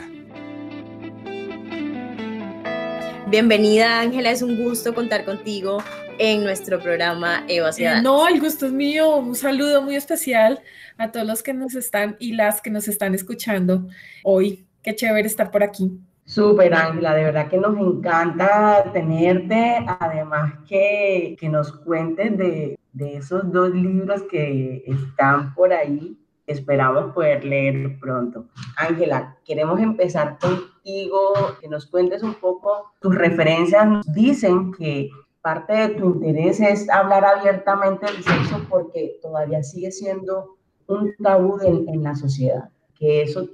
Bienvenida 3.27 3.99
Ángela, 3.99 4.31
es 4.31 4.41
un 4.41 4.63
gusto 4.63 4.93
contar 4.93 5.25
contigo 5.25 5.79
en 6.17 6.45
nuestro 6.45 6.79
programa 6.79 7.43
Eva 7.49 7.73
Ciudad. 7.73 8.01
No, 8.01 8.25
el 8.29 8.39
gusto 8.39 8.67
es 8.67 8.71
mío. 8.71 9.17
Un 9.17 9.35
saludo 9.35 9.81
muy 9.81 9.95
especial 9.95 10.61
a 10.97 11.11
todos 11.11 11.27
los 11.27 11.43
que 11.43 11.53
nos 11.53 11.75
están 11.75 12.15
y 12.19 12.35
las 12.35 12.61
que 12.61 12.69
nos 12.69 12.87
están 12.87 13.13
escuchando 13.13 13.85
hoy. 14.23 14.65
Qué 14.81 14.95
chévere 14.95 15.27
estar 15.27 15.51
por 15.51 15.61
aquí. 15.61 15.91
Súper, 16.23 16.73
Ángela, 16.73 17.13
de 17.13 17.25
verdad 17.25 17.49
que 17.49 17.57
nos 17.57 17.77
encanta 17.77 18.91
tenerte, 18.93 19.85
además 19.99 20.53
que, 20.69 21.35
que 21.37 21.49
nos 21.49 21.73
cuentes 21.79 22.37
de, 22.37 22.79
de 22.93 23.17
esos 23.17 23.51
dos 23.51 23.71
libros 23.71 24.23
que 24.31 24.85
están 24.87 25.53
por 25.53 25.73
ahí 25.73 26.17
esperamos 26.51 27.13
poder 27.13 27.43
leer 27.43 27.99
pronto. 27.99 28.45
Ángela, 28.77 29.37
queremos 29.45 29.79
empezar 29.79 30.37
contigo, 30.39 31.33
que 31.59 31.67
nos 31.67 31.85
cuentes 31.87 32.23
un 32.23 32.35
poco 32.35 32.91
tus 32.99 33.15
referencias. 33.15 33.87
Nos 33.87 34.13
dicen 34.13 34.71
que 34.73 35.09
parte 35.41 35.73
de 35.73 35.89
tu 35.89 36.05
interés 36.15 36.59
es 36.59 36.89
hablar 36.89 37.25
abiertamente 37.25 38.05
del 38.05 38.23
sexo 38.23 38.65
porque 38.69 39.17
todavía 39.21 39.63
sigue 39.63 39.91
siendo 39.91 40.57
un 40.87 41.13
tabú 41.21 41.57
en 41.61 42.03
la 42.03 42.15
sociedad, 42.15 42.69
que 42.95 43.23
eso 43.23 43.47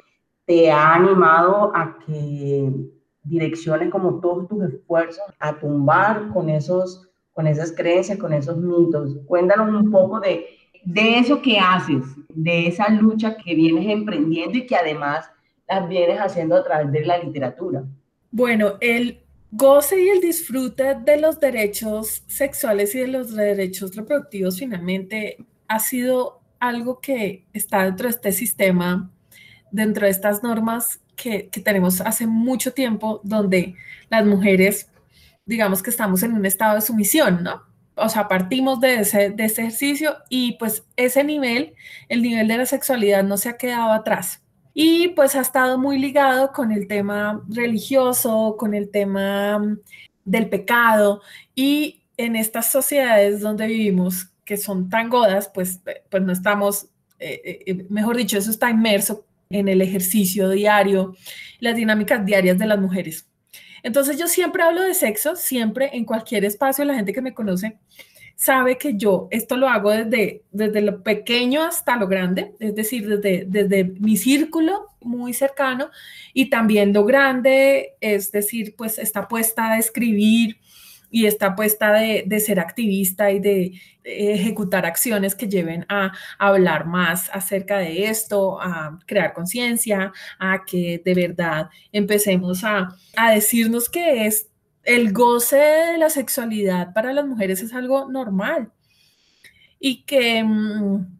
te 0.45 0.71
ha 0.71 0.95
animado 0.95 1.71
a 1.75 1.97
que 2.05 2.71
direcciones 3.23 3.91
como 3.91 4.19
todos 4.19 4.47
tus 4.47 4.63
esfuerzos 4.63 5.25
a 5.39 5.59
tumbar 5.59 6.29
con 6.33 6.49
esos 6.49 7.07
con 7.37 7.45
esas 7.45 7.71
creencias, 7.71 8.17
con 8.17 8.33
esos 8.33 8.57
mitos. 8.57 9.15
Cuéntanos 9.27 9.69
un 9.69 9.91
poco 9.91 10.19
de 10.19 10.47
de 10.88 11.20
eso 11.20 11.41
que 11.41 11.60
haces, 11.60 12.03
de 12.29 12.67
esa 12.67 12.88
lucha 12.88 13.36
que 13.36 13.56
vienes 13.56 13.89
emprendiendo 13.89 14.58
y 14.58 14.65
que 14.65 14.75
además 14.75 15.29
las 15.67 15.88
vienes 15.89 16.17
haciendo 16.17 16.56
a 16.56 16.63
través 16.63 16.91
de 16.94 17.06
la 17.06 17.17
literatura. 17.17 17.84
Bueno, 18.32 18.75
el 18.79 19.20
goce 19.51 20.01
y 20.01 20.08
el 20.08 20.22
disfrute 20.22 20.96
de 20.96 21.20
los 21.20 21.41
derechos 21.41 22.24
sexuales 22.27 22.96
y 22.96 23.00
de 23.00 23.08
los 23.10 23.36
derechos 23.36 23.96
reproductivos 23.98 24.60
finalmente 24.60 25.38
ha 25.67 25.79
sido 25.79 26.39
algo 26.58 27.01
que 27.01 27.46
está 27.51 27.84
dentro 27.84 28.06
de 28.06 28.12
este 28.12 28.32
sistema 28.32 29.12
dentro 29.70 30.06
de 30.06 30.12
estas 30.12 30.41
normas 30.41 31.01
que, 31.17 31.50
que 31.50 31.60
tenemos 31.60 32.00
hace 32.00 32.25
mucho 32.25 32.72
tiempo, 32.72 33.20
donde 33.25 33.75
las 34.10 34.25
mujeres, 34.25 34.89
digamos 35.46 35.84
que 35.84 35.89
estamos 35.89 36.24
en 36.24 36.32
un 36.32 36.46
estado 36.46 36.75
de 36.75 36.82
sumisión, 36.82 37.44
¿no? 37.44 37.66
O 37.97 38.09
sea, 38.09 38.27
partimos 38.27 38.79
de 38.79 38.99
ese, 39.01 39.35
ejercicio 39.37 40.17
y 40.29 40.53
pues 40.53 40.83
ese 40.95 41.23
nivel, 41.23 41.73
el 42.09 42.21
nivel 42.21 42.47
de 42.47 42.57
la 42.57 42.65
sexualidad 42.65 43.23
no 43.23 43.37
se 43.37 43.49
ha 43.49 43.57
quedado 43.57 43.91
atrás. 43.91 44.41
Y 44.73 45.09
pues 45.09 45.35
ha 45.35 45.41
estado 45.41 45.79
muy 45.79 45.97
ligado 45.97 46.51
con 46.51 46.71
el 46.71 46.87
tema 46.87 47.43
religioso, 47.49 48.55
con 48.57 48.73
el 48.73 48.89
tema 48.91 49.57
mm, 49.59 49.79
del 50.25 50.49
pecado 50.49 51.21
y 51.55 52.03
en 52.17 52.35
estas 52.35 52.71
sociedades 52.71 53.41
donde 53.41 53.67
vivimos 53.67 54.31
que 54.45 54.57
son 54.57 54.89
tan 54.89 55.09
godas, 55.09 55.51
pues, 55.53 55.81
eh, 55.87 56.03
pues 56.09 56.23
no 56.23 56.31
estamos, 56.31 56.87
eh, 57.19 57.63
eh, 57.65 57.85
mejor 57.89 58.17
dicho, 58.17 58.37
eso 58.37 58.51
está 58.51 58.69
inmerso 58.69 59.25
en 59.49 59.67
el 59.67 59.81
ejercicio 59.81 60.49
diario, 60.49 61.15
las 61.59 61.75
dinámicas 61.75 62.25
diarias 62.25 62.57
de 62.57 62.65
las 62.65 62.79
mujeres. 62.79 63.26
Entonces 63.88 64.17
yo 64.17 64.27
siempre 64.27 64.63
hablo 64.63 64.82
de 64.82 64.94
sexo, 64.94 65.38
siempre 65.38 65.91
en 65.94 66.03
cualquier 66.03 66.44
espacio, 66.44 66.84
la 66.84 66.96
gente 66.96 67.13
que 67.13 67.22
me 67.22 67.34
conoce 67.34 67.77
sabe 68.36 68.77
que 68.77 68.98
yo 68.98 69.29
esto 69.32 69.56
lo 69.56 69.70
hago 69.70 69.91
desde, 69.91 70.44
desde 70.51 70.82
lo 70.82 71.01
pequeño 71.01 71.63
hasta 71.63 71.96
lo 71.96 72.08
grande, 72.08 72.51
es 72.60 72.75
decir, 72.75 73.08
desde, 73.08 73.46
desde 73.48 73.86
mi 73.86 74.17
círculo 74.17 74.88
muy 75.00 75.34
cercano 75.34 75.89
y 76.34 76.50
también 76.50 76.91
lo 76.91 77.06
grande, 77.06 77.96
es 78.01 78.29
decir, 78.34 78.75
pues 78.77 79.00
está 79.00 79.29
puesta 79.29 79.72
a 79.72 79.79
escribir, 79.79 80.58
y 81.10 81.25
está 81.25 81.56
puesta 81.56 81.94
de, 81.94 82.39
ser 82.39 82.60
activista 82.60 83.32
y 83.32 83.39
de, 83.39 83.74
ejecutar 84.07 84.85
acciones 84.85 85.35
que 85.35 85.47
lleven 85.47 85.85
a, 85.89 86.11
hablar 86.39 86.85
más 86.85 87.29
acerca 87.33 87.77
de 87.79 88.05
esto, 88.05 88.61
a 88.61 88.97
crear 89.05 89.33
conciencia, 89.33 90.11
a 90.39 90.63
que 90.65 91.01
de 91.03 91.13
verdad 91.13 91.69
empecemos 91.91 92.63
a, 92.63 92.95
a 93.15 93.31
decirnos 93.31 93.89
que 93.89 94.25
es 94.25 94.49
el 94.83 95.11
goce 95.11 95.57
de 95.57 95.97
la 95.97 96.09
sexualidad 96.09 96.93
para 96.93 97.11
las 97.11 97.25
mujeres 97.25 97.61
es 97.61 97.73
algo 97.73 98.09
normal 98.09 98.71
y 99.79 100.03
que 100.03 100.43
mm, 100.43 101.16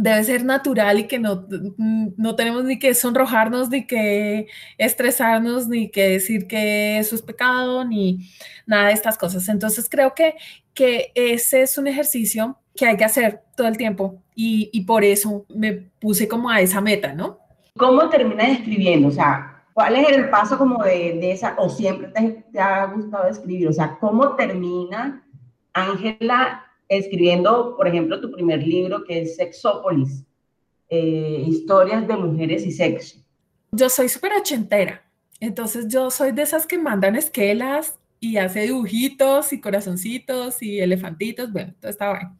debe 0.00 0.24
ser 0.24 0.44
natural 0.44 0.98
y 0.98 1.06
que 1.06 1.18
no, 1.18 1.46
no 1.76 2.34
tenemos 2.34 2.64
ni 2.64 2.78
que 2.78 2.94
sonrojarnos, 2.94 3.68
ni 3.68 3.86
que 3.86 4.46
estresarnos, 4.78 5.68
ni 5.68 5.90
que 5.90 6.08
decir 6.08 6.46
que 6.46 6.98
eso 6.98 7.14
es 7.14 7.22
pecado, 7.22 7.84
ni 7.84 8.30
nada 8.66 8.88
de 8.88 8.94
estas 8.94 9.18
cosas. 9.18 9.48
Entonces 9.48 9.88
creo 9.90 10.14
que, 10.14 10.36
que 10.72 11.12
ese 11.14 11.62
es 11.62 11.76
un 11.76 11.86
ejercicio 11.86 12.56
que 12.74 12.86
hay 12.86 12.96
que 12.96 13.04
hacer 13.04 13.42
todo 13.56 13.68
el 13.68 13.76
tiempo 13.76 14.22
y, 14.34 14.70
y 14.72 14.82
por 14.84 15.04
eso 15.04 15.44
me 15.54 15.72
puse 15.72 16.26
como 16.26 16.48
a 16.48 16.60
esa 16.60 16.80
meta, 16.80 17.12
¿no? 17.12 17.38
¿Cómo 17.76 18.08
terminas 18.08 18.48
escribiendo? 18.48 19.08
O 19.08 19.12
sea, 19.12 19.64
¿cuál 19.74 19.96
es 19.96 20.08
el 20.08 20.30
paso 20.30 20.56
como 20.56 20.82
de, 20.82 21.18
de 21.20 21.32
esa, 21.32 21.54
o 21.58 21.68
siempre 21.68 22.08
te, 22.08 22.44
te 22.50 22.58
ha 22.58 22.86
gustado 22.86 23.28
escribir? 23.28 23.68
O 23.68 23.72
sea, 23.72 23.98
¿cómo 24.00 24.34
termina 24.34 25.22
Ángela 25.74 26.69
escribiendo, 26.90 27.76
por 27.76 27.86
ejemplo, 27.86 28.20
tu 28.20 28.30
primer 28.32 28.66
libro 28.66 29.04
que 29.04 29.22
es 29.22 29.36
Sexópolis, 29.36 30.24
eh, 30.88 31.44
historias 31.46 32.06
de 32.06 32.16
mujeres 32.16 32.66
y 32.66 32.72
sexo. 32.72 33.18
Yo 33.70 33.88
soy 33.88 34.08
súper 34.08 34.32
ochentera, 34.32 35.08
entonces 35.38 35.86
yo 35.88 36.10
soy 36.10 36.32
de 36.32 36.42
esas 36.42 36.66
que 36.66 36.76
mandan 36.76 37.14
esquelas 37.14 37.96
y 38.18 38.36
hace 38.36 38.62
dibujitos 38.62 39.52
y 39.52 39.60
corazoncitos 39.60 40.60
y 40.62 40.80
elefantitos, 40.80 41.52
bueno, 41.52 41.72
todo 41.80 41.90
está 41.90 42.12
bien. 42.12 42.30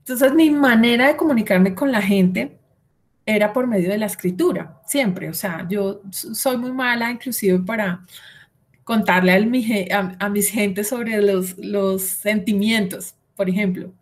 Entonces 0.00 0.34
mi 0.34 0.50
manera 0.50 1.08
de 1.08 1.16
comunicarme 1.16 1.74
con 1.74 1.90
la 1.90 2.02
gente 2.02 2.58
era 3.24 3.54
por 3.54 3.66
medio 3.66 3.88
de 3.88 3.98
la 3.98 4.06
escritura, 4.06 4.82
siempre, 4.86 5.30
o 5.30 5.34
sea, 5.34 5.66
yo 5.70 6.02
soy 6.10 6.58
muy 6.58 6.72
mala 6.72 7.10
inclusive 7.10 7.58
para 7.60 8.04
contarle 8.84 9.32
a, 9.92 10.16
a, 10.18 10.28
mis 10.28 10.50
gentes 10.50 10.88
sobre 10.88 11.22
los, 11.22 11.56
los 11.56 12.02
sentimientos 12.02 13.14
por 13.42 13.50
ejemplo. 13.50 13.92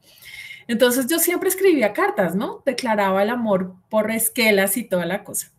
Entonces 0.68 1.06
yo 1.06 1.18
siempre 1.18 1.48
escribía 1.48 1.94
cartas, 1.94 2.34
¿no? 2.34 2.62
Declaraba 2.66 3.22
el 3.22 3.30
amor 3.30 3.74
por 3.88 4.10
esquelas 4.10 4.76
y 4.76 4.84
toda 4.84 5.06
la 5.06 5.24
cosa. 5.24 5.50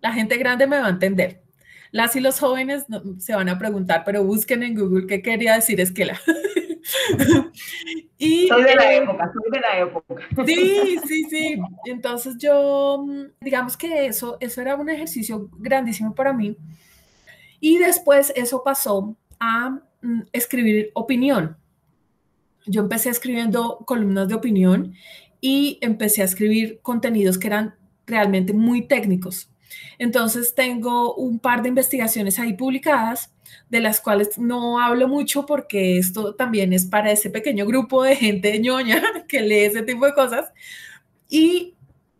La 0.00 0.14
gente 0.14 0.38
grande 0.38 0.66
me 0.66 0.78
va 0.78 0.86
a 0.86 0.90
entender. 0.90 1.42
Las 1.90 2.16
y 2.16 2.20
los 2.20 2.40
jóvenes 2.40 2.86
se 3.18 3.34
van 3.34 3.50
a 3.50 3.58
preguntar, 3.58 4.02
pero 4.06 4.24
busquen 4.24 4.62
en 4.62 4.74
Google 4.76 5.06
qué 5.06 5.20
quería 5.20 5.56
decir 5.56 5.78
esquela. 5.78 6.18
y, 8.16 8.48
soy 8.48 8.62
de 8.62 8.74
la 8.76 8.94
época, 8.94 9.30
soy 9.30 9.50
de 9.50 9.60
la 9.60 9.78
época. 9.78 10.14
sí, 10.46 10.98
sí, 11.06 11.24
sí. 11.28 11.62
Entonces 11.84 12.38
yo, 12.38 13.04
digamos 13.42 13.76
que 13.76 14.06
eso, 14.06 14.38
eso 14.40 14.62
era 14.62 14.74
un 14.74 14.88
ejercicio 14.88 15.50
grandísimo 15.58 16.14
para 16.14 16.32
mí. 16.32 16.56
Y 17.60 17.76
después 17.76 18.32
eso 18.36 18.64
pasó 18.64 19.14
a 19.38 19.78
mm, 20.00 20.22
escribir 20.32 20.92
opinión 20.94 21.58
yo 22.66 22.82
empecé 22.82 23.10
escribiendo 23.10 23.78
columnas 23.86 24.28
de 24.28 24.34
opinión 24.34 24.94
y 25.40 25.78
empecé 25.80 26.22
a 26.22 26.26
escribir 26.26 26.80
contenidos 26.82 27.38
que 27.38 27.48
eran 27.48 27.74
realmente 28.06 28.52
muy 28.52 28.86
técnicos. 28.86 29.50
Entonces 29.98 30.54
tengo 30.54 31.14
un 31.14 31.38
par 31.38 31.62
de 31.62 31.68
investigaciones 31.68 32.38
ahí 32.38 32.54
publicadas, 32.54 33.32
de 33.68 33.80
las 33.80 34.00
cuales 34.00 34.38
no 34.38 34.78
hablo 34.80 35.08
mucho 35.08 35.46
porque 35.46 35.98
esto 35.98 36.34
también 36.34 36.72
es 36.72 36.86
para 36.86 37.10
ese 37.10 37.30
pequeño 37.30 37.66
grupo 37.66 38.02
de 38.02 38.16
gente 38.16 38.58
ñoña 38.58 39.02
que 39.28 39.40
lee 39.40 39.64
ese 39.64 39.82
tipo 39.82 40.06
de 40.06 40.14
cosas. 40.14 40.52
Y 41.28 41.74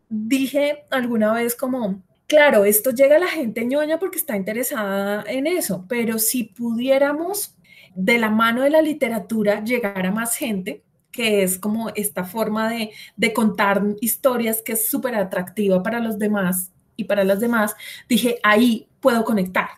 dije 0.09 0.85
alguna 0.91 1.33
vez 1.33 1.55
como, 1.55 2.03
claro, 2.27 2.65
esto 2.65 2.91
llega 2.91 3.17
a 3.17 3.21
la 3.21 3.29
gente 3.29 3.65
ñoña 3.65 3.99
porque 3.99 4.19
está 4.19 4.37
interesada 4.37 5.25
en 5.27 5.47
eso, 5.47 5.85
pero 5.89 6.19
si 6.19 6.45
pudiéramos 6.45 7.57
de 7.95 8.19
la 8.19 8.31
mano 8.31 8.63
de 8.63 8.71
la 8.71 8.83
literatura 8.83 9.63
llegar 9.65 10.07
a 10.07 10.13
más 10.13 10.37
gente, 10.37 10.83
que 11.11 11.43
es 11.43 11.59
como 11.59 11.91
esta 11.91 12.25
forma 12.25 12.71
de, 12.71 13.33
contar 13.33 13.83
historias 14.01 14.63
que 14.63 14.73
es 14.73 14.89
súper 14.89 15.15
atractiva 15.15 15.83
para 15.83 16.01
los 16.01 16.19
demás 16.19 16.73
y 16.97 17.05
para 17.05 17.25
las 17.25 17.41
demás, 17.41 17.77
dije, 18.09 18.39
ahí 18.43 18.89
puedo 19.01 19.25
conectar. 19.25 19.69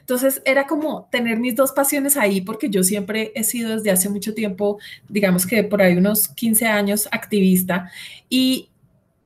Entonces 0.00 0.40
era 0.44 0.66
como 0.66 1.08
tener 1.10 1.38
mis 1.40 1.56
dos 1.56 1.72
pasiones 1.72 2.16
ahí, 2.16 2.40
porque 2.40 2.68
yo 2.68 2.84
siempre 2.84 3.32
he 3.34 3.42
sido 3.42 3.70
desde 3.70 3.90
hace 3.90 4.08
mucho 4.08 4.34
tiempo, 4.34 4.78
digamos 5.08 5.46
que 5.46 5.64
por 5.64 5.82
ahí 5.82 5.96
unos 5.96 6.28
15 6.28 6.66
años 6.66 7.08
activista, 7.10 7.90
y 8.28 8.68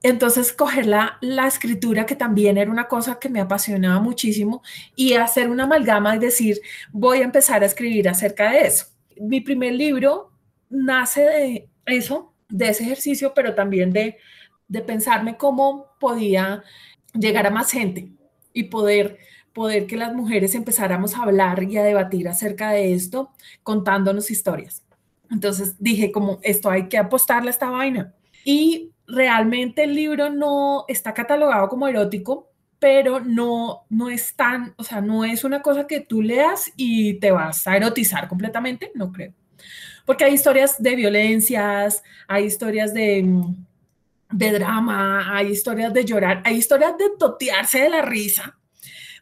entonces, 0.03 0.53
coger 0.53 0.87
la, 0.87 1.19
escritura, 1.47 2.07
que 2.07 2.15
también 2.15 2.57
era 2.57 2.71
una 2.71 2.87
cosa 2.89 3.19
que 3.19 3.29
me 3.29 3.41
apasionaba 3.41 4.01
muchísimo, 4.01 4.63
y 4.95 5.15
hacer 5.15 5.51
una 5.51 5.65
amalgama 5.65 6.15
y 6.17 6.19
decir, 6.19 6.61
voy 6.93 7.19
a 7.19 7.25
empezar 7.25 7.63
a 7.63 7.67
escribir 7.67 8.09
acerca 8.09 8.51
de 8.53 8.61
eso. 8.63 8.87
Mi 9.21 9.41
primer 9.41 9.75
libro 9.75 10.31
nace 10.71 11.23
de 11.23 11.69
eso, 11.87 12.33
de 12.49 12.69
ese 12.69 12.85
ejercicio, 12.85 13.33
pero 13.35 13.55
también 13.55 13.93
de, 13.93 14.19
de 14.69 14.81
pensarme 14.83 15.37
cómo 15.37 15.87
podía 15.99 16.63
llegar 17.15 17.47
a 17.47 17.51
más 17.51 17.71
gente 17.71 18.13
y 18.53 18.65
poder 18.65 19.19
poder 19.59 19.89
que 19.89 19.97
las 19.97 20.15
mujeres 20.15 20.55
empezáramos 20.55 21.17
a 21.17 21.23
hablar 21.25 21.65
y 21.65 21.77
a 21.79 21.83
debatir 21.83 22.29
acerca 22.29 22.71
de 22.71 22.95
esto, 22.95 23.33
contándonos 23.65 24.31
historias. 24.31 24.85
Entonces 25.33 25.75
dije, 25.81 26.13
como 26.13 26.39
esto 26.43 26.71
hay 26.71 26.89
que 26.89 26.97
apostarle 26.97 27.49
a 27.49 27.51
esta 27.51 27.69
vaina. 27.69 28.15
Y 28.45 28.93
realmente 29.09 29.85
el 29.85 29.95
libro 29.95 30.31
no 30.31 30.85
está 30.87 31.15
catalogado 31.15 31.69
como 31.69 31.89
erótico, 31.89 32.51
pero 32.79 33.21
no, 33.21 33.87
no 33.89 34.09
es 34.09 34.35
tan, 34.37 34.75
o 34.77 34.85
sea, 34.85 35.01
no 35.01 35.25
es 35.25 35.43
una 35.43 35.63
cosa 35.63 35.87
que 35.87 36.01
tú 36.01 36.23
leas 36.23 36.71
y 36.77 37.15
te 37.15 37.33
vas 37.33 37.67
a 37.67 37.77
erotizar 37.77 38.29
completamente, 38.29 38.93
no 38.95 39.11
creo. 39.11 39.33
Porque 40.05 40.25
hay 40.25 40.35
historias 40.35 40.81
de 40.81 40.95
violencias, 40.95 42.03
hay 42.29 42.45
historias 42.45 42.95
de, 42.95 43.27
de 44.31 44.53
drama, 44.53 45.37
hay 45.37 45.49
historias 45.49 45.93
de 45.93 46.05
llorar, 46.05 46.43
hay 46.45 46.57
historias 46.57 46.97
de 46.97 47.11
totearse 47.19 47.81
de 47.81 47.89
la 47.89 48.03
risa. 48.03 48.57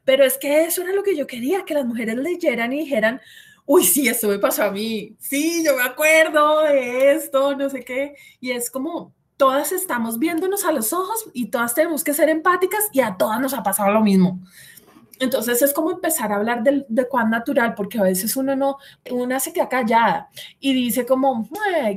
Pero 0.04 0.24
es 0.24 0.36
que 0.36 0.64
eso 0.64 0.82
era 0.82 0.92
lo 0.92 1.02
que 1.02 1.16
yo 1.16 1.26
quería, 1.26 1.64
que 1.64 1.74
las 1.74 1.86
mujeres 1.86 2.16
leyeran 2.16 2.72
y 2.72 2.80
dijeran, 2.80 3.20
uy, 3.64 3.84
sí, 3.84 4.06
eso 4.06 4.28
me 4.28 4.38
pasó 4.38 4.64
a 4.64 4.70
mí, 4.70 5.16
sí, 5.18 5.64
yo 5.64 5.76
me 5.76 5.82
acuerdo 5.82 6.62
de 6.62 7.14
esto, 7.14 7.56
no 7.56 7.68
sé 7.70 7.84
qué. 7.84 8.14
Y 8.40 8.52
es 8.52 8.70
como, 8.70 9.15
todas 9.36 9.72
estamos 9.72 10.18
viéndonos 10.18 10.64
a 10.64 10.72
los 10.72 10.92
ojos 10.92 11.28
y 11.32 11.46
todas 11.46 11.74
tenemos 11.74 12.04
que 12.04 12.14
ser 12.14 12.28
empáticas 12.28 12.88
y 12.92 13.00
a 13.00 13.16
todas 13.16 13.40
nos 13.40 13.54
ha 13.54 13.62
pasado 13.62 13.90
lo 13.92 14.00
mismo. 14.00 14.40
Entonces 15.18 15.62
es 15.62 15.72
como 15.72 15.90
empezar 15.90 16.32
a 16.32 16.36
hablar 16.36 16.62
de, 16.62 16.84
de 16.88 17.08
cuán 17.08 17.30
natural, 17.30 17.74
porque 17.74 17.98
a 17.98 18.02
veces 18.02 18.36
uno 18.36 18.54
no, 18.54 18.76
una 19.10 19.40
se 19.40 19.52
queda 19.52 19.68
callada 19.68 20.28
y 20.60 20.74
dice 20.74 21.06
como, 21.06 21.48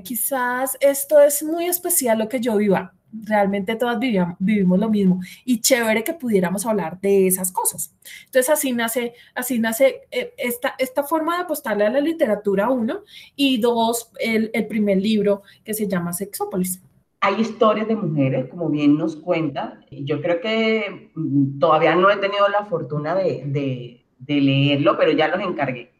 quizás 0.04 0.78
esto 0.80 1.20
es 1.20 1.44
muy 1.44 1.66
especial 1.66 2.20
lo 2.20 2.30
que 2.30 2.40
yo 2.40 2.56
viva. 2.56 2.94
Realmente 3.12 3.76
todas 3.76 3.98
vivimos 4.00 4.80
lo 4.80 4.88
mismo 4.88 5.20
y 5.44 5.62
chévere 5.62 6.04
que 6.04 6.14
pudiéramos 6.14 6.66
hablar 6.68 7.02
de 7.02 7.26
esas 7.28 7.52
cosas. 7.52 7.92
Entonces 8.26 8.50
así 8.52 8.72
nace, 8.72 9.16
así 9.34 9.58
nace 9.58 10.02
eh, 10.12 10.34
esta, 10.38 10.76
esta 10.78 11.04
forma 11.04 11.36
de 11.36 11.44
apostarle 11.44 11.88
a 11.88 11.90
la 11.90 12.02
literatura, 12.02 12.70
uno, 12.70 13.02
y 13.36 13.60
dos, 13.60 14.12
el, 14.20 14.52
el 14.54 14.68
primer 14.68 14.98
libro 15.00 15.42
que 15.64 15.74
se 15.74 15.88
llama 15.88 16.14
Sexópolis. 16.14 16.82
Hay 17.22 17.42
historias 17.42 17.88
de 17.88 17.96
mujeres, 17.96 18.50
como 18.50 18.70
bien 18.70 18.98
nos 18.98 19.16
cuenta. 19.16 19.80
Yo 19.92 20.22
creo 20.22 20.40
que 20.42 21.12
mm, 21.16 21.60
todavía 21.60 21.96
no 21.96 22.10
he 22.10 22.18
tenido 22.18 22.48
la 22.48 22.66
fortuna 22.66 23.16
de, 23.16 23.44
de, 23.46 24.06
de 24.20 24.42
leerlo, 24.42 24.98
pero 24.98 25.12
ya 25.12 25.28
los 25.28 25.42
encargué. 25.42 25.92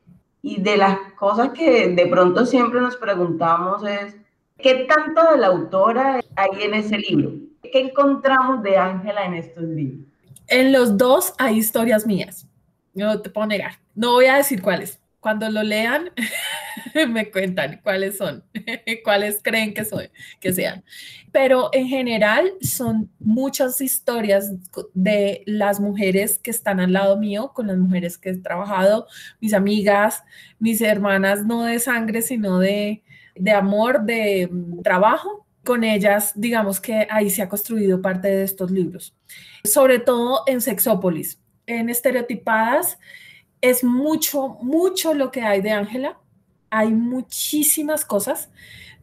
Y 0.42 0.62
de 0.62 0.78
las 0.78 0.98
cosas 1.18 1.50
que 1.50 1.90
de 1.90 2.08
pronto 2.08 2.46
siempre 2.46 2.80
nos 2.80 2.96
preguntamos 2.96 3.84
es, 3.86 4.16
¿qué 4.58 4.86
tanto 4.86 5.32
de 5.32 5.38
la 5.38 5.48
autora 5.48 6.22
hay 6.36 6.50
en 6.62 6.74
ese 6.74 6.98
libro? 6.98 7.34
¿Qué 7.62 7.82
encontramos 7.82 8.64
de 8.64 8.78
Ángela 8.78 9.26
en 9.26 9.34
estos 9.34 9.64
libros? 9.64 10.06
En 10.48 10.72
los 10.72 10.98
dos 10.98 11.34
hay 11.38 11.58
historias 11.58 12.08
mías. 12.08 12.48
No 12.94 13.22
te 13.22 13.30
puedo 13.30 13.48
negar. 13.48 13.74
No 13.94 14.14
voy 14.14 14.26
a 14.26 14.38
decir 14.38 14.62
cuáles. 14.62 14.99
Cuando 15.20 15.50
lo 15.50 15.64
lean, 15.64 16.12
me 17.10 17.30
cuentan 17.30 17.82
cuáles 17.84 18.18
son, 18.18 18.44
cuáles 19.04 19.42
creen 19.44 19.74
que, 19.74 19.84
soy, 19.84 20.10
que 20.40 20.54
sean. 20.54 20.84
Pero 21.32 21.70
en 21.74 21.88
general 21.88 22.52
son 22.62 23.12
muchas 23.20 23.82
historias 23.82 24.54
de 24.94 25.44
las 25.46 25.80
mujeres 25.80 26.40
que 26.40 26.52
están 26.52 26.80
al 26.80 26.94
lado 26.94 27.18
mío, 27.18 27.52
con 27.54 27.68
las 27.68 27.78
mujeres 27.78 28.18
que 28.18 28.30
he 28.30 28.38
trabajado, 28.38 29.08
mis 29.42 29.54
amigas, 29.54 30.24
mis 30.58 30.82
hermanas, 30.82 31.46
no 31.46 31.64
de 31.64 31.80
sangre, 31.80 32.22
sino 32.22 32.60
de, 32.60 33.04
de 33.36 33.52
amor, 33.52 34.04
de 34.04 34.48
mm, 34.50 34.82
trabajo. 34.82 35.46
Con 35.66 35.84
ellas, 35.84 36.32
digamos 36.36 36.80
que 36.80 37.06
ahí 37.12 37.30
se 37.30 37.42
ha 37.42 37.50
construido 37.50 38.02
parte 38.02 38.30
de 38.30 38.44
estos 38.44 38.72
libros, 38.72 39.14
sobre 39.64 40.00
todo 40.00 40.44
en 40.48 40.62
Sexópolis, 40.62 41.40
en 41.68 41.90
estereotipadas 41.90 42.98
es 43.62 43.84
mucho, 43.84 44.58
mucho 44.62 45.14
lo 45.14 45.32
que 45.32 45.42
hay 45.42 45.62
de 45.62 45.72
Ángela. 45.72 46.18
Hay 46.70 46.92
muchísimas 46.92 48.06
cosas. 48.06 48.50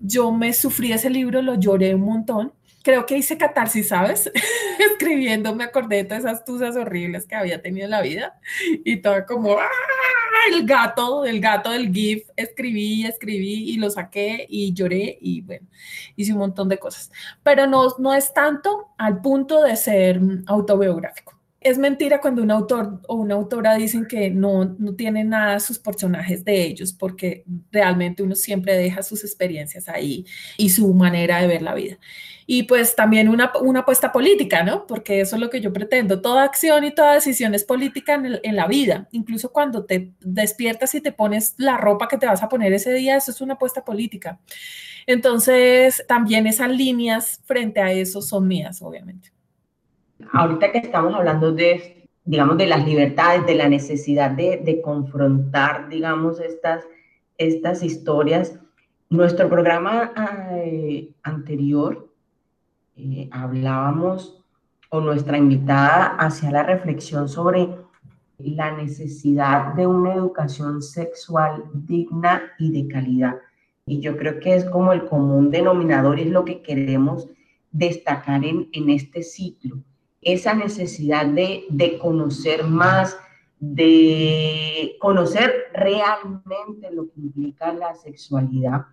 Yo 0.01 0.31
me 0.33 0.53
sufrí 0.53 0.93
ese 0.93 1.11
libro, 1.11 1.43
lo 1.43 1.55
lloré 1.55 1.95
un 1.95 2.03
montón. 2.03 2.53
Creo 2.83 3.05
que 3.05 3.19
hice 3.19 3.37
catarsis, 3.37 3.89
¿sabes? 3.89 4.31
Escribiendo 4.93 5.55
me 5.55 5.65
acordé 5.65 5.97
de 5.97 6.05
todas 6.05 6.25
esas 6.25 6.45
tusas 6.45 6.77
horribles 6.77 7.27
que 7.27 7.35
había 7.35 7.61
tenido 7.61 7.87
en 7.87 7.91
la 7.91 8.03
vida 8.03 8.39
y 8.85 8.99
todo 8.99 9.27
como 9.27 9.59
¡ah! 9.59 9.69
el 10.53 10.65
gato, 10.65 11.25
el 11.25 11.41
gato 11.41 11.71
del 11.71 11.93
GIF. 11.93 12.29
Escribí, 12.37 13.05
escribí 13.05 13.71
y 13.71 13.77
lo 13.79 13.91
saqué 13.91 14.47
y 14.49 14.73
lloré 14.73 15.19
y 15.21 15.41
bueno, 15.41 15.67
hice 16.15 16.33
un 16.33 16.39
montón 16.39 16.69
de 16.69 16.79
cosas. 16.79 17.11
Pero 17.43 17.67
no, 17.67 17.89
no 17.99 18.15
es 18.15 18.33
tanto 18.33 18.93
al 18.99 19.21
punto 19.21 19.63
de 19.65 19.75
ser 19.75 20.21
autobiográfico 20.47 21.36
es 21.67 21.79
mentira 21.79 22.21
cuando 22.21 22.43
un 22.43 22.51
autor 22.51 23.01
o 23.09 23.17
una 23.17 23.35
autora 23.35 23.75
dicen 23.75 24.07
que 24.07 24.31
no, 24.31 24.77
no 24.79 24.95
tienen 24.95 25.31
nada 25.31 25.59
sus 25.59 25.79
personajes 25.79 26.45
de 26.45 26.63
ellos, 26.63 26.93
porque 26.93 27.45
realmente 27.73 28.23
uno 28.23 28.35
siempre 28.37 28.77
deja 28.77 29.03
sus 29.03 29.25
experiencias 29.25 29.89
ahí 29.89 30.25
y 30.57 30.71
su 30.71 30.95
manera 30.95 31.41
de 31.41 31.49
ver 31.49 31.63
la 31.63 31.75
vida. 31.75 31.99
Y 32.47 32.63
pues 32.65 32.95
también 32.95 33.29
una, 33.29 33.53
una 33.61 33.81
apuesta 33.81 34.13
política, 34.13 34.63
¿no? 34.63 34.87
Porque 34.87 35.21
eso 35.21 35.35
es 35.35 35.43
lo 35.43 35.51
que 35.51 35.61
yo 35.61 35.73
pretendo. 35.73 36.21
Toda 36.21 36.45
acción 36.45 36.85
y 36.85 36.95
toda 36.95 37.15
decisión 37.15 37.55
es 37.55 37.65
política 37.65 38.15
en, 38.15 38.39
en 38.43 38.55
la 38.55 38.69
vida. 38.69 39.09
Incluso 39.11 39.51
cuando 39.51 39.85
te 39.85 40.13
despiertas 40.21 40.95
y 40.95 41.01
te 41.01 41.11
pones 41.11 41.55
la 41.59 41.77
ropa 41.77 42.07
que 42.07 42.19
te 42.19 42.27
vas 42.27 42.45
a 42.45 42.49
poner 42.49 42.73
ese 42.73 42.95
día, 42.95 43.17
eso 43.17 43.33
es 43.33 43.41
una 43.41 43.55
apuesta 43.55 43.85
política. 43.85 44.39
Entonces, 45.07 46.05
también 46.07 46.47
esas 46.47 46.71
líneas 46.71 47.41
frente 47.45 47.81
a 47.81 47.91
eso 47.93 48.23
son 48.23 48.47
mías, 48.47 48.81
obviamente 48.83 49.36
ahorita 50.33 50.73
que 50.73 50.79
estamos 50.79 51.15
hablando 51.15 51.53
de, 51.53 52.09
digamos, 52.25 52.59
de 52.59 52.67
las 52.67 52.87
libertades, 52.87 53.47
de 53.47 53.55
la 53.55 53.69
necesidad 53.69 54.31
de, 54.31 54.63
de 54.65 54.81
confrontar, 54.81 55.89
digamos, 55.89 56.41
estas, 56.41 56.85
estas 57.39 57.83
historias, 57.83 58.59
nuestro 59.09 59.49
programa 59.49 60.13
eh, 60.51 61.13
anterior 61.23 62.09
eh, 62.97 63.29
hablábamos, 63.31 64.43
o 64.89 65.01
nuestra 65.01 65.37
invitada 65.37 66.17
hacia 66.17 66.51
la 66.51 66.63
reflexión 66.63 67.29
sobre 67.29 67.69
la 68.39 68.71
necesidad 68.77 69.75
de 69.75 69.87
una 69.87 70.15
educación 70.15 70.81
sexual 70.81 71.65
digna 71.75 72.53
y 72.59 72.71
de 72.71 72.89
calidad. 72.89 73.35
Y 73.87 74.01
yo 74.01 74.17
creo 74.17 74.39
que 74.39 74.55
es 74.55 74.65
como 74.65 74.93
el 74.93 75.07
común 75.07 75.51
denominador 75.51 76.21
es 76.21 76.29
lo 76.29 76.45
que 76.45 76.63
queremos 76.63 77.29
destacar 77.73 78.45
en, 78.45 78.69
en 78.73 78.91
este 78.91 79.23
ciclo 79.23 79.83
esa 80.27 80.55
necesidad 80.55 81.25
de, 81.25 81.65
de 81.71 81.99
conocer 81.99 82.65
más, 82.65 83.17
de 83.61 84.97
conocer 85.01 85.53
realmente 85.73 86.91
lo 86.91 87.07
que 87.07 87.21
implica 87.21 87.73
la 87.73 87.95
sexualidad. 87.95 88.87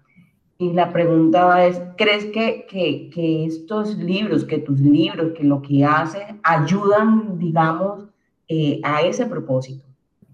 Y 0.59 0.71
la 0.73 0.93
pregunta 0.93 1.65
es, 1.65 1.81
¿crees 1.97 2.25
que, 2.25 2.67
que, 2.69 3.09
que, 3.11 3.45
estos 3.45 3.97
libros, 3.97 4.45
que 4.45 4.59
tus 4.59 4.79
libros, 4.79 5.33
que 5.35 5.43
lo 5.43 5.63
que 5.63 5.83
hacen, 5.83 6.39
ayudan, 6.43 7.39
digamos, 7.39 8.05
eh, 8.47 8.79
a 8.83 9.01
ese 9.01 9.25
propósito? 9.25 9.83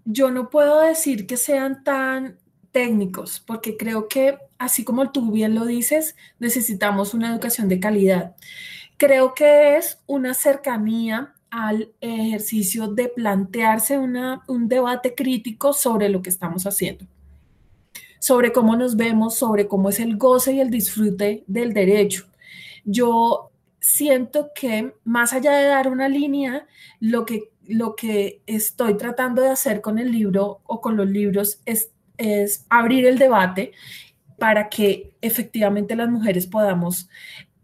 Yo 0.04 0.30
no 0.32 0.50
puedo 0.50 0.82
decir 0.82 1.26
que 1.26 1.38
sean 1.38 1.86
tan 1.86 2.38
técnicos, 2.74 3.40
porque 3.40 3.78
creo 3.78 4.10
que, 4.10 4.38
así 4.58 4.84
como 4.84 5.12
tú 5.12 5.32
bien 5.32 5.56
lo 5.56 5.66
dices, 5.66 6.18
necesitamos 6.40 7.14
una 7.14 7.32
educación 7.32 7.70
de 7.70 7.80
calidad 7.80 8.36
creo 9.00 9.34
que 9.34 9.78
es 9.78 9.98
una 10.06 10.34
cercanía 10.36 11.34
al 11.50 11.92
ejercicio 12.02 12.90
de 12.90 13.08
plantearse 13.08 13.98
un 13.98 14.68
debate 14.68 15.16
crítico 15.16 15.74
sobre 15.74 16.10
lo 16.10 16.22
que 16.22 16.30
estamos 16.30 16.68
haciendo, 16.68 17.06
sobre 18.20 18.52
cómo 18.52 18.76
nos 18.76 18.98
vemos, 18.98 19.36
sobre 19.36 19.68
cómo 19.68 19.90
es 19.90 20.00
el 20.00 20.18
goce 20.18 20.54
y 20.54 20.60
el 20.60 20.70
disfrute 20.70 21.44
del 21.48 21.74
derecho. 21.74 22.28
Yo 22.84 23.50
siento 23.80 24.52
que 24.54 24.94
más 25.06 25.32
allá 25.32 25.54
de 25.54 25.68
dar 25.68 25.88
una 25.88 26.10
línea, 26.10 26.68
lo 27.00 27.26
que, 27.26 27.52
lo 27.66 27.96
que 27.96 28.42
estoy 28.46 28.98
tratando 28.98 29.42
de 29.42 29.50
hacer 29.50 29.80
con 29.80 29.98
el 29.98 30.12
libro 30.12 30.60
o 30.66 30.82
con 30.82 30.98
los 30.98 31.08
libros 31.10 31.62
es, 31.66 31.90
es 32.18 32.66
abrir 32.70 33.06
el 33.08 33.18
debate 33.18 33.72
para 34.38 34.70
que 34.70 35.14
efectivamente 35.22 35.96
las 35.96 36.10
mujeres 36.10 36.48
podamos 36.48 37.10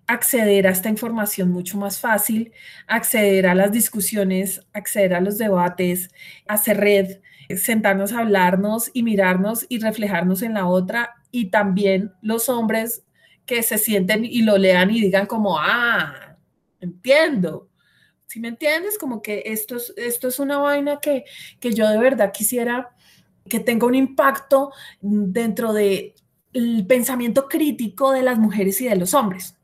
acceder 0.08 0.68
a 0.68 0.72
esta 0.72 0.90
información 0.90 1.52
mucho 1.52 1.78
más 1.78 2.00
fácil, 2.00 2.52
acceder 2.88 3.48
a 3.48 3.56
las 3.56 3.72
discusiones, 3.72 4.62
acceder 4.74 5.14
a 5.14 5.22
los 5.22 5.38
debates, 5.38 6.10
hacer 6.48 6.78
red, 6.78 7.20
sentarnos 7.58 8.14
a 8.14 8.20
hablarnos 8.20 8.92
y 8.94 9.04
mirarnos 9.04 9.66
y 9.70 9.80
reflejarnos 9.80 10.42
en 10.42 10.54
la 10.54 10.68
otra 10.68 11.16
y 11.32 11.50
también 11.50 12.14
los 12.22 12.50
hombres 12.50 13.04
que 13.46 13.62
se 13.64 13.78
sienten 13.78 14.26
y 14.26 14.42
lo 14.42 14.58
lean 14.58 14.92
y 14.92 15.02
digan 15.02 15.28
como, 15.28 15.58
ah, 15.60 16.38
entiendo. 16.80 17.70
Si 18.28 18.40
me 18.40 18.48
entiendes, 18.48 18.98
como 18.98 19.22
que 19.22 19.44
esto 19.46 19.78
es, 19.78 19.94
esto 19.98 20.28
es 20.28 20.40
una 20.40 20.58
vaina 20.58 21.00
que, 21.00 21.26
que 21.60 21.74
yo 21.74 21.88
de 21.88 22.00
verdad 22.00 22.32
quisiera 22.34 22.90
que 23.48 23.60
tenga 23.60 23.86
un 23.86 23.96
impacto 23.96 24.72
dentro 25.00 25.72
del 25.74 26.14
pensamiento 26.88 27.48
crítico 27.48 28.12
de 28.12 28.24
las 28.24 28.40
mujeres 28.40 28.82
y 28.82 28.90
de 28.90 28.96
los 28.96 29.14
hombres 29.14 29.56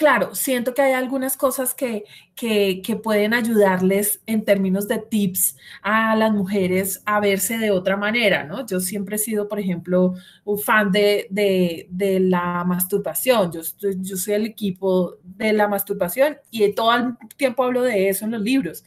claro, 0.00 0.34
siento 0.34 0.72
que 0.72 0.80
hay 0.80 0.94
algunas 0.94 1.36
cosas 1.36 1.74
que, 1.74 2.04
que, 2.34 3.00
pueden 3.04 3.34
ayudarles 3.34 4.22
en 4.24 4.46
términos 4.46 4.88
de 4.88 4.96
tips 4.96 5.58
a 5.82 6.16
las 6.16 6.32
mujeres 6.32 7.02
a 7.04 7.20
verse 7.20 7.58
de 7.58 7.70
otra 7.70 7.98
manera, 7.98 8.44
¿no? 8.44 8.66
Yo 8.66 8.80
siempre 8.80 9.16
he 9.16 9.18
sido, 9.18 9.46
por 9.46 9.60
ejemplo, 9.60 10.14
un 10.46 10.58
fan 10.58 10.90
de, 10.90 11.26
de, 11.28 12.18
la 12.18 12.64
masturbación. 12.64 13.52
Yo, 13.52 13.60
yo 13.78 14.16
soy 14.16 14.32
el 14.32 14.46
equipo 14.46 15.16
de 15.22 15.52
la 15.52 15.68
masturbación 15.68 16.38
y 16.50 16.72
todo 16.72 16.94
el 16.94 17.18
tiempo 17.36 17.64
hablo 17.64 17.82
de 17.82 18.08
eso 18.08 18.24
en 18.24 18.30
los 18.30 18.40
libros 18.40 18.84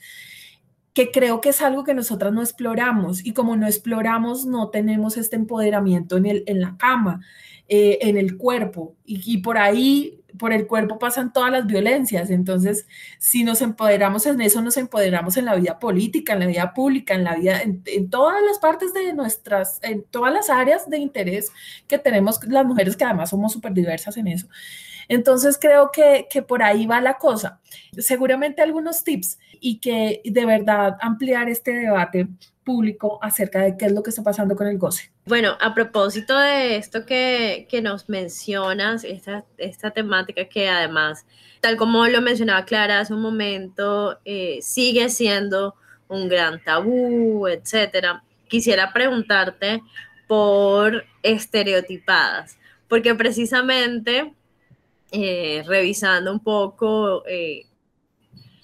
que 0.94 1.12
creo 1.12 1.42
que 1.42 1.50
es 1.50 1.62
algo 1.62 1.84
que 1.84 1.94
nosotras 1.94 2.34
no 2.34 2.42
exploramos 2.42 3.24
y 3.26 3.34
como 3.34 3.56
no 3.56 3.66
exploramos 3.68 4.46
no 4.46 4.70
tenemos 4.70 5.18
este 5.18 5.36
empoderamiento 5.36 6.18
en, 6.18 6.28
el, 6.28 6.44
en 6.46 6.62
la 6.62 6.78
cama, 6.78 7.22
eh, 7.68 7.98
en 8.02 8.18
el 8.18 8.38
cuerpo 8.38 8.96
y, 9.06 9.38
por 9.40 9.58
ahí 9.58 10.23
por 10.38 10.54
el 10.54 10.68
cuerpo 10.68 11.00
pasan 11.00 11.34
todas 11.34 11.52
las 11.52 11.66
violencias. 11.66 12.30
Entonces, 12.30 12.88
si 13.20 13.44
nos 13.44 13.62
empoderamos 13.62 14.26
en 14.26 14.42
eso, 14.42 14.62
nos 14.62 14.78
empoderamos 14.78 15.38
en 15.38 15.46
la 15.46 15.56
vida 15.56 15.80
política, 15.80 16.34
en 16.34 16.40
la 16.40 16.48
vida 16.48 16.74
pública, 16.74 17.14
en 17.14 17.24
la 17.24 17.36
vida, 17.36 17.62
en, 17.62 18.10
todas 18.10 18.42
las 18.44 18.60
partes 18.60 18.94
de 18.94 19.14
nuestras, 19.14 19.80
en 19.84 20.04
todas 20.04 20.34
las 20.34 20.50
áreas 20.50 20.90
de 20.90 20.98
interés 20.98 21.52
que 21.88 21.98
tenemos 21.98 22.44
las 22.48 22.66
mujeres, 22.66 22.96
que 22.96 23.06
además 23.06 23.30
somos 23.30 23.54
súper 23.54 23.74
diversas 23.74 24.18
en 24.18 24.28
eso. 24.28 24.48
Entonces, 25.08 25.58
creo 25.60 25.92
que, 25.92 26.28
que 26.30 26.42
por 26.42 26.64
ahí 26.64 26.86
va 26.86 27.02
la 27.02 27.18
cosa. 27.18 27.60
Seguramente 27.98 28.62
algunos 28.62 29.04
tips 29.04 29.38
y 29.60 29.80
que 29.80 30.22
de 30.26 30.46
verdad 30.46 30.98
ampliar 31.02 31.50
este 31.50 31.72
debate 31.72 32.28
público 32.64 33.20
acerca 33.22 33.62
de 33.62 33.78
qué 33.78 33.86
es 33.86 33.92
lo 33.92 34.04
que 34.04 34.10
está 34.10 34.24
pasando 34.24 34.56
con 34.56 34.68
el 34.68 34.78
goce. 34.78 35.12
Bueno, 35.26 35.58
a 35.60 35.74
propósito 35.74 36.38
de 36.38 36.78
esto 36.78 37.06
que, 37.06 37.68
que 37.70 37.82
nos 37.82 38.10
mencionas, 38.10 39.04
esta, 39.04 39.46
esta 39.58 39.92
temática 39.92 40.46
que 40.46 40.70
además, 40.70 41.26
tal 41.62 41.78
como 41.78 42.06
lo 42.08 42.22
mencionaba 42.22 42.66
Clara 42.66 43.00
hace 43.00 43.14
un 43.14 43.22
momento, 43.22 44.20
eh, 44.26 44.60
sigue 44.62 45.10
siendo 45.10 45.76
un 46.08 46.28
gran 46.28 46.64
tabú, 46.64 47.48
etcétera. 47.48 48.24
Quisiera 48.48 48.94
preguntarte 48.94 49.82
por 50.28 51.06
estereotipadas, 51.22 52.58
porque 52.88 53.16
precisamente 53.16 54.34
eh, 55.14 55.64
revisando 55.68 56.32
un 56.32 56.40
poco 56.40 57.24
eh, 57.28 57.68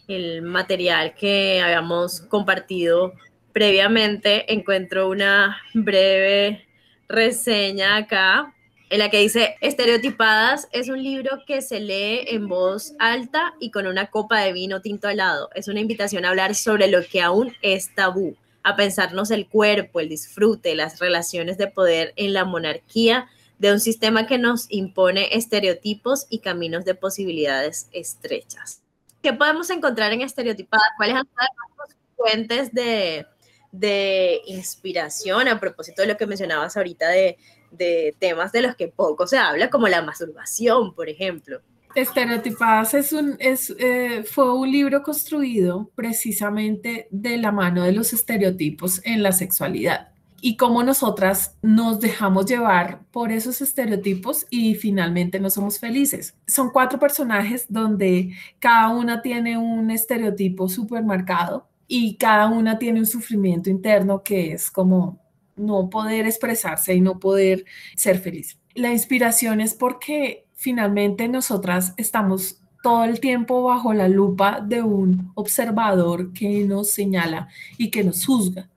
el 0.07 0.41
material 0.41 1.13
que 1.13 1.61
habíamos 1.61 2.21
compartido 2.21 3.13
previamente, 3.53 4.51
encuentro 4.51 5.09
una 5.09 5.61
breve 5.75 6.65
reseña 7.07 7.97
acá 7.97 8.55
en 8.89 8.97
la 8.97 9.11
que 9.11 9.19
dice, 9.19 9.57
Estereotipadas 9.61 10.67
es 10.71 10.89
un 10.89 11.03
libro 11.03 11.43
que 11.45 11.61
se 11.61 11.79
lee 11.79 12.25
en 12.29 12.47
voz 12.47 12.93
alta 12.97 13.53
y 13.59 13.69
con 13.69 13.85
una 13.85 14.07
copa 14.07 14.39
de 14.39 14.51
vino 14.51 14.81
tinto 14.81 15.07
al 15.07 15.17
lado. 15.17 15.49
Es 15.53 15.67
una 15.67 15.81
invitación 15.81 16.25
a 16.25 16.29
hablar 16.29 16.55
sobre 16.55 16.87
lo 16.87 17.03
que 17.03 17.21
aún 17.21 17.53
es 17.61 17.93
tabú, 17.93 18.35
a 18.63 18.75
pensarnos 18.75 19.29
el 19.29 19.47
cuerpo, 19.47 19.99
el 19.99 20.09
disfrute, 20.09 20.73
las 20.73 20.97
relaciones 20.97 21.59
de 21.59 21.67
poder 21.67 22.13
en 22.15 22.33
la 22.33 22.45
monarquía 22.45 23.27
de 23.59 23.71
un 23.71 23.79
sistema 23.79 24.25
que 24.25 24.37
nos 24.37 24.65
impone 24.69 25.35
estereotipos 25.35 26.25
y 26.29 26.39
caminos 26.39 26.85
de 26.85 26.95
posibilidades 26.95 27.87
estrechas. 27.91 28.81
¿Qué 29.21 29.33
podemos 29.33 29.69
encontrar 29.69 30.11
en 30.13 30.21
Estereotipadas? 30.21 30.87
¿Cuáles 30.97 31.15
han 31.17 31.25
sido 31.25 31.37
las 31.77 31.97
fuentes 32.15 32.73
de, 32.73 33.27
de 33.71 34.41
inspiración 34.47 35.47
a 35.47 35.59
propósito 35.59 36.01
de 36.01 36.07
lo 36.07 36.17
que 36.17 36.25
mencionabas 36.25 36.75
ahorita 36.77 37.09
de 37.09 37.37
de 37.71 38.15
temas 38.19 38.51
de 38.51 38.61
los 38.61 38.75
que 38.75 38.87
poco 38.87 39.27
se 39.27 39.37
habla, 39.37 39.69
como 39.69 39.87
la 39.87 40.01
masturbación, 40.01 40.93
por 40.93 41.09
ejemplo. 41.09 41.61
Estereotipadas 41.95 42.93
es 42.93 43.13
un, 43.13 43.35
es, 43.39 43.73
eh, 43.79 44.23
fue 44.23 44.53
un 44.53 44.71
libro 44.71 45.01
construido 45.01 45.89
precisamente 45.95 47.07
de 47.09 47.37
la 47.37 47.51
mano 47.51 47.83
de 47.83 47.93
los 47.93 48.13
estereotipos 48.13 49.01
en 49.05 49.23
la 49.23 49.31
sexualidad 49.31 50.09
y 50.41 50.57
cómo 50.57 50.83
nosotras 50.83 51.55
nos 51.61 51.99
dejamos 51.99 52.45
llevar 52.45 53.01
por 53.11 53.31
esos 53.31 53.61
estereotipos 53.61 54.45
y 54.49 54.75
finalmente 54.75 55.39
no 55.39 55.49
somos 55.49 55.79
felices. 55.79 56.35
Son 56.47 56.69
cuatro 56.71 56.99
personajes 56.99 57.65
donde 57.69 58.33
cada 58.59 58.89
una 58.89 59.21
tiene 59.21 59.57
un 59.57 59.91
estereotipo 59.91 60.69
súper 60.69 61.03
marcado 61.03 61.67
y 61.87 62.15
cada 62.15 62.47
una 62.47 62.77
tiene 62.77 62.99
un 62.99 63.05
sufrimiento 63.05 63.69
interno 63.69 64.23
que 64.23 64.53
es 64.53 64.69
como 64.69 65.19
no 65.55 65.89
poder 65.89 66.25
expresarse 66.25 66.93
y 66.93 67.01
no 67.01 67.19
poder 67.19 67.65
ser 67.95 68.19
feliz. 68.19 68.57
La 68.75 68.91
inspiración 68.91 69.61
es 69.61 69.73
porque 69.73 70.45
finalmente 70.53 71.27
nosotras 71.27 71.93
estamos 71.97 72.61
todo 72.81 73.03
el 73.03 73.19
tiempo 73.19 73.63
bajo 73.63 73.93
la 73.93 74.07
lupa 74.07 74.61
de 74.61 74.81
un 74.81 75.31
observador 75.35 76.31
que 76.31 76.63
nos 76.63 76.91
señala 76.91 77.49
y 77.77 77.91
que 77.91 78.03
nos 78.03 78.25
juzga. 78.25 78.69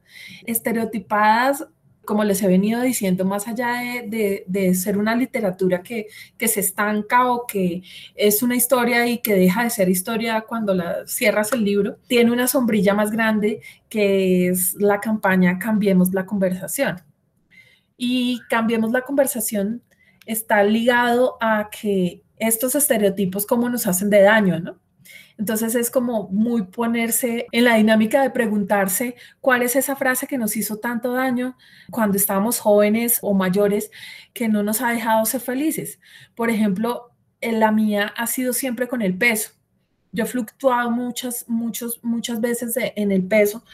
Estereotipadas 0.44 1.66
como 2.04 2.24
les 2.24 2.42
he 2.42 2.48
venido 2.48 2.80
diciendo, 2.80 3.24
más 3.24 3.46
allá 3.46 3.74
de, 4.04 4.74
ser 4.74 4.98
una 4.98 5.14
literatura 5.14 5.82
que, 5.82 6.08
se 6.38 6.60
estanca 6.60 7.30
o 7.30 7.46
que 7.46 7.82
es 8.14 8.42
una 8.42 8.56
historia 8.56 9.06
y 9.06 9.18
que 9.18 9.34
deja 9.34 9.64
de 9.64 9.70
ser 9.70 9.88
historia 9.88 10.42
cuando 10.42 10.74
la 10.74 11.06
cierras 11.06 11.52
el 11.52 11.64
libro, 11.64 11.98
tiene 12.08 12.32
una 12.32 12.48
sombrilla 12.48 12.94
más 12.94 13.10
grande 13.10 13.60
que 13.88 14.48
es 14.48 14.74
la 14.74 15.00
campaña 15.00 15.58
Cambiemos 15.58 16.12
la 16.12 16.26
conversación. 16.26 17.02
Y 17.96 18.40
Cambiemos 18.48 18.90
la 18.90 19.02
conversación 19.02 19.82
está 20.26 20.62
ligado 20.64 21.36
a 21.40 21.68
que 21.70 22.22
estos 22.38 22.74
estereotipos 22.74 23.46
cómo 23.46 23.68
nos 23.68 23.86
hacen 23.86 24.10
de 24.10 24.22
daño, 24.22 24.58
¿no? 24.58 24.81
Entonces 25.42 25.74
es 25.74 25.90
como 25.90 26.28
muy 26.28 26.66
ponerse 26.66 27.48
en 27.50 27.64
la 27.64 27.74
dinámica 27.74 28.22
de 28.22 28.30
preguntarse 28.30 29.16
cuál 29.40 29.62
es 29.62 29.74
esa 29.74 29.96
frase 29.96 30.28
que 30.28 30.38
nos 30.38 30.56
hizo 30.56 30.76
tanto 30.78 31.14
daño 31.14 31.56
cuando 31.90 32.16
estábamos 32.16 32.60
jóvenes 32.60 33.18
o 33.22 33.34
mayores 33.34 33.90
que 34.34 34.48
no 34.48 34.62
nos 34.62 34.80
ha 34.82 34.90
dejado 34.90 35.24
ser 35.26 35.40
felices. 35.40 35.98
Por 36.36 36.48
ejemplo, 36.48 37.10
la 37.40 37.72
mía 37.72 38.14
ha 38.16 38.28
sido 38.28 38.52
siempre 38.52 38.86
con 38.86 39.02
el 39.02 39.18
peso. 39.18 39.50
Yo 40.12 40.24
he 40.24 40.26
fluctuado 40.26 40.90
muchas, 40.90 41.44
muchos, 41.48 41.98
muchas 42.02 42.40
veces 42.40 42.74
en 42.76 43.12
el 43.12 43.24
peso 43.24 43.64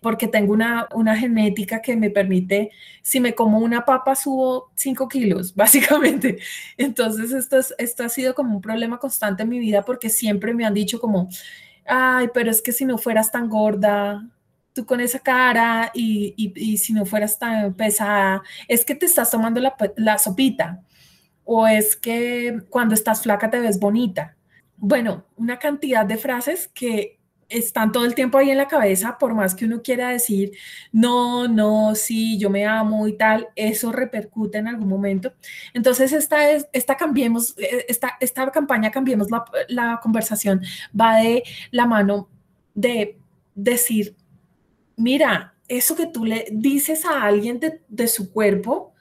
porque 0.00 0.28
tengo 0.28 0.52
una, 0.52 0.88
una 0.94 1.16
genética 1.16 1.80
que 1.82 1.96
me 1.96 2.10
permite, 2.10 2.70
si 3.02 3.20
me 3.20 3.34
como 3.34 3.58
una 3.58 3.84
papa, 3.84 4.14
subo 4.14 4.70
5 4.74 5.08
kilos, 5.08 5.54
básicamente. 5.56 6.38
Entonces, 6.76 7.32
esto, 7.32 7.58
es, 7.58 7.74
esto 7.78 8.04
ha 8.04 8.08
sido 8.08 8.34
como 8.34 8.54
un 8.56 8.62
problema 8.62 8.98
constante 8.98 9.42
en 9.42 9.48
mi 9.48 9.58
vida 9.58 9.84
porque 9.84 10.08
siempre 10.08 10.54
me 10.54 10.64
han 10.64 10.74
dicho 10.74 11.00
como, 11.00 11.28
ay, 11.86 12.28
pero 12.32 12.50
es 12.50 12.62
que 12.62 12.72
si 12.72 12.84
no 12.84 12.98
fueras 12.98 13.32
tan 13.32 13.48
gorda, 13.48 14.26
tú 14.72 14.86
con 14.86 15.00
esa 15.00 15.18
cara 15.18 15.90
y, 15.94 16.34
y, 16.36 16.78
si 16.78 16.92
no 16.92 17.04
fueras 17.04 17.38
tan 17.38 17.74
pesada, 17.74 18.42
es 18.68 18.84
que 18.84 18.94
te 18.94 19.06
estás 19.06 19.30
tomando 19.30 19.60
la, 19.60 19.74
la 19.96 20.18
sopita 20.18 20.82
o 21.44 21.66
es 21.66 21.96
que 21.96 22.60
cuando 22.70 22.94
estás 22.94 23.22
flaca 23.22 23.50
te 23.50 23.58
ves 23.58 23.80
bonita. 23.80 24.36
Bueno, 24.78 25.26
una 25.36 25.58
cantidad 25.58 26.06
de 26.06 26.16
frases 26.16 26.68
que 26.68 27.18
están 27.48 27.92
todo 27.92 28.04
el 28.04 28.14
tiempo 28.14 28.38
ahí 28.38 28.50
en 28.50 28.58
la 28.58 28.68
cabeza, 28.68 29.16
por 29.18 29.34
más 29.34 29.54
que 29.54 29.64
uno 29.64 29.82
quiera 29.82 30.10
decir, 30.10 30.52
no, 30.92 31.48
no, 31.48 31.94
sí, 31.94 32.38
yo 32.38 32.50
me 32.50 32.66
amo 32.66 33.08
y 33.08 33.16
tal, 33.16 33.48
eso 33.56 33.90
repercute 33.90 34.58
en 34.58 34.68
algún 34.68 34.88
momento. 34.88 35.32
Entonces, 35.74 36.12
esta, 36.12 36.50
es, 36.50 36.68
esta, 36.72 36.96
cambiemos, 36.96 37.56
eh, 37.58 37.86
esta, 37.88 38.16
esta 38.20 38.50
campaña 38.50 38.90
Cambiemos 38.90 39.30
la, 39.30 39.44
la 39.68 40.00
conversación 40.02 40.62
va 40.98 41.16
de 41.16 41.42
la 41.70 41.86
mano 41.86 42.28
de 42.74 43.18
decir, 43.54 44.14
mira, 44.96 45.54
eso 45.68 45.96
que 45.96 46.06
tú 46.06 46.24
le 46.24 46.46
dices 46.52 47.04
a 47.04 47.22
alguien 47.22 47.60
de, 47.60 47.82
de 47.88 48.08
su 48.08 48.32
cuerpo, 48.32 48.94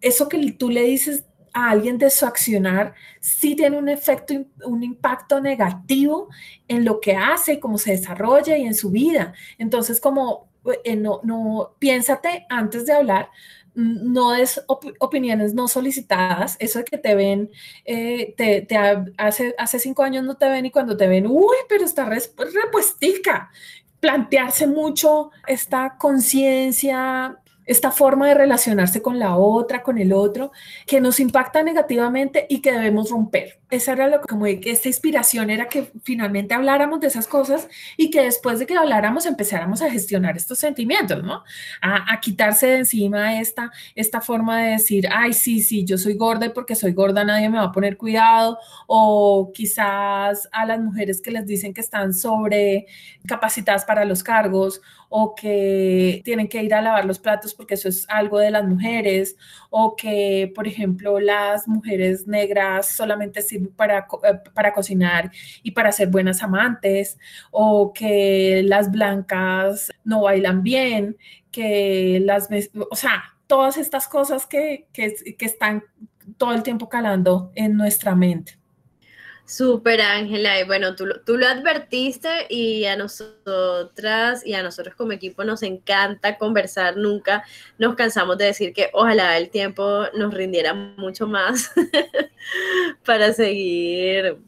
eso 0.00 0.28
que 0.28 0.52
tú 0.52 0.70
le 0.70 0.82
dices 0.84 1.24
a 1.52 1.70
alguien 1.70 1.98
de 1.98 2.10
su 2.10 2.26
accionar 2.26 2.94
sí 3.20 3.56
tiene 3.56 3.78
un 3.78 3.88
efecto, 3.88 4.34
un 4.64 4.82
impacto 4.82 5.40
negativo 5.40 6.28
en 6.68 6.84
lo 6.84 7.00
que 7.00 7.16
hace, 7.16 7.60
cómo 7.60 7.78
se 7.78 7.92
desarrolla 7.92 8.56
y 8.56 8.62
en 8.62 8.74
su 8.74 8.90
vida. 8.90 9.34
Entonces, 9.58 10.00
como 10.00 10.48
eh, 10.84 10.96
no, 10.96 11.20
no, 11.22 11.74
piénsate 11.78 12.46
antes 12.48 12.86
de 12.86 12.92
hablar, 12.92 13.30
no 13.74 14.34
es 14.34 14.62
opiniones 14.68 15.54
no 15.54 15.68
solicitadas, 15.68 16.56
eso 16.58 16.80
de 16.80 16.84
que 16.84 16.98
te 16.98 17.14
ven, 17.14 17.50
eh, 17.84 18.34
te, 18.36 18.66
hace, 19.16 19.54
hace 19.58 19.78
cinco 19.78 20.02
años 20.02 20.24
no 20.24 20.36
te 20.36 20.48
ven 20.48 20.66
y 20.66 20.70
cuando 20.70 20.96
te 20.96 21.06
ven, 21.06 21.26
uy, 21.26 21.56
pero 21.68 21.84
está 21.84 22.04
repuestica. 22.04 23.50
Plantearse 24.00 24.66
mucho 24.66 25.30
esta 25.46 25.96
conciencia 25.98 27.38
esta 27.70 27.92
forma 27.92 28.26
de 28.26 28.34
relacionarse 28.34 29.00
con 29.00 29.20
la 29.20 29.36
otra, 29.36 29.84
con 29.84 29.96
el 29.96 30.12
otro, 30.12 30.50
que 30.86 31.00
nos 31.00 31.20
impacta 31.20 31.62
negativamente 31.62 32.44
y 32.48 32.62
que 32.62 32.72
debemos 32.72 33.10
romper. 33.10 33.60
Esa 33.70 33.92
era 33.92 34.08
lo 34.08 34.20
que, 34.20 34.26
como 34.26 34.46
que 34.46 34.72
esta 34.72 34.88
inspiración 34.88 35.50
era 35.50 35.68
que 35.68 35.92
finalmente 36.02 36.52
habláramos 36.52 36.98
de 36.98 37.06
esas 37.06 37.28
cosas 37.28 37.68
y 37.96 38.10
que 38.10 38.22
después 38.22 38.58
de 38.58 38.66
que 38.66 38.76
habláramos 38.76 39.24
empezáramos 39.24 39.82
a 39.82 39.90
gestionar 39.90 40.36
estos 40.36 40.58
sentimientos, 40.58 41.22
¿no? 41.22 41.44
A, 41.80 42.18
quitarse 42.20 42.66
de 42.66 42.78
encima 42.78 43.40
esta, 43.40 43.70
esta 43.94 44.20
forma 44.20 44.60
de 44.62 44.70
decir, 44.72 45.08
ay, 45.12 45.32
sí, 45.32 45.62
sí, 45.62 45.84
yo 45.84 45.96
soy 45.96 46.14
gorda 46.14 46.46
y 46.46 46.48
porque 46.48 46.74
soy 46.74 46.92
gorda 46.92 47.22
nadie 47.24 47.48
me 47.48 47.58
va 47.58 47.66
a 47.66 47.72
poner 47.72 47.96
cuidado, 47.96 48.58
o 48.88 49.52
quizás 49.54 50.48
a 50.50 50.66
las 50.66 50.80
mujeres 50.80 51.22
que 51.22 51.30
les 51.30 51.46
dicen 51.46 51.72
que 51.72 51.80
están 51.80 52.12
sobre 52.14 52.86
capacitadas 53.26 53.84
para 53.84 54.04
los 54.04 54.24
cargos, 54.24 54.82
o 55.12 55.34
que 55.34 56.22
tienen 56.24 56.48
que 56.48 56.62
ir 56.62 56.72
a 56.72 56.80
lavar 56.80 57.04
los 57.04 57.18
platos 57.18 57.52
porque 57.52 57.74
eso 57.74 57.88
es 57.88 58.06
algo 58.08 58.38
de 58.38 58.52
las 58.52 58.64
mujeres, 58.64 59.36
o 59.68 59.96
que, 59.96 60.50
por 60.54 60.68
ejemplo, 60.68 61.18
las 61.18 61.66
mujeres 61.66 62.28
negras 62.28 62.86
solamente 62.94 63.42
sirven 63.42 63.74
para, 63.74 64.06
eh, 64.22 64.38
para 64.54 64.72
cocinar 64.72 65.32
y 65.64 65.72
para 65.72 65.90
ser 65.90 66.08
buenas 66.08 66.42
amantes, 66.44 67.18
o 67.50 67.92
que 67.92 68.62
las 68.64 68.90
blancas 68.90 69.90
no 70.04 70.22
bailan 70.22 70.62
bien, 70.62 71.16
que 71.50 72.20
las, 72.24 72.48
o 72.90 72.96
sea, 72.96 73.36
todas 73.48 73.78
estas 73.78 74.06
cosas 74.06 74.46
que, 74.46 74.86
que, 74.92 75.12
que 75.36 75.44
están 75.44 75.82
todo 76.36 76.54
el 76.54 76.62
tiempo 76.62 76.88
calando 76.88 77.50
en 77.56 77.76
nuestra 77.76 78.14
mente. 78.14 78.59
Súper, 79.50 80.00
Ángela. 80.00 80.60
Y 80.60 80.64
bueno, 80.64 80.94
tú, 80.94 81.06
tú, 81.26 81.36
lo 81.36 81.48
advertiste 81.48 82.46
y 82.48 82.84
a 82.84 82.94
nosotras 82.94 84.46
y 84.46 84.54
a 84.54 84.62
nosotros 84.62 84.94
como 84.94 85.10
equipo 85.10 85.42
nos 85.42 85.64
encanta 85.64 86.38
conversar. 86.38 86.96
Nunca 86.96 87.42
nos 87.76 87.96
cansamos 87.96 88.38
de 88.38 88.44
decir 88.44 88.72
que 88.72 88.90
ojalá 88.92 89.36
el 89.36 89.50
tiempo 89.50 90.04
nos 90.14 90.32
rindiera 90.32 90.72
mucho 90.72 91.26
más 91.26 91.72
para 93.04 93.32
seguir 93.32 94.38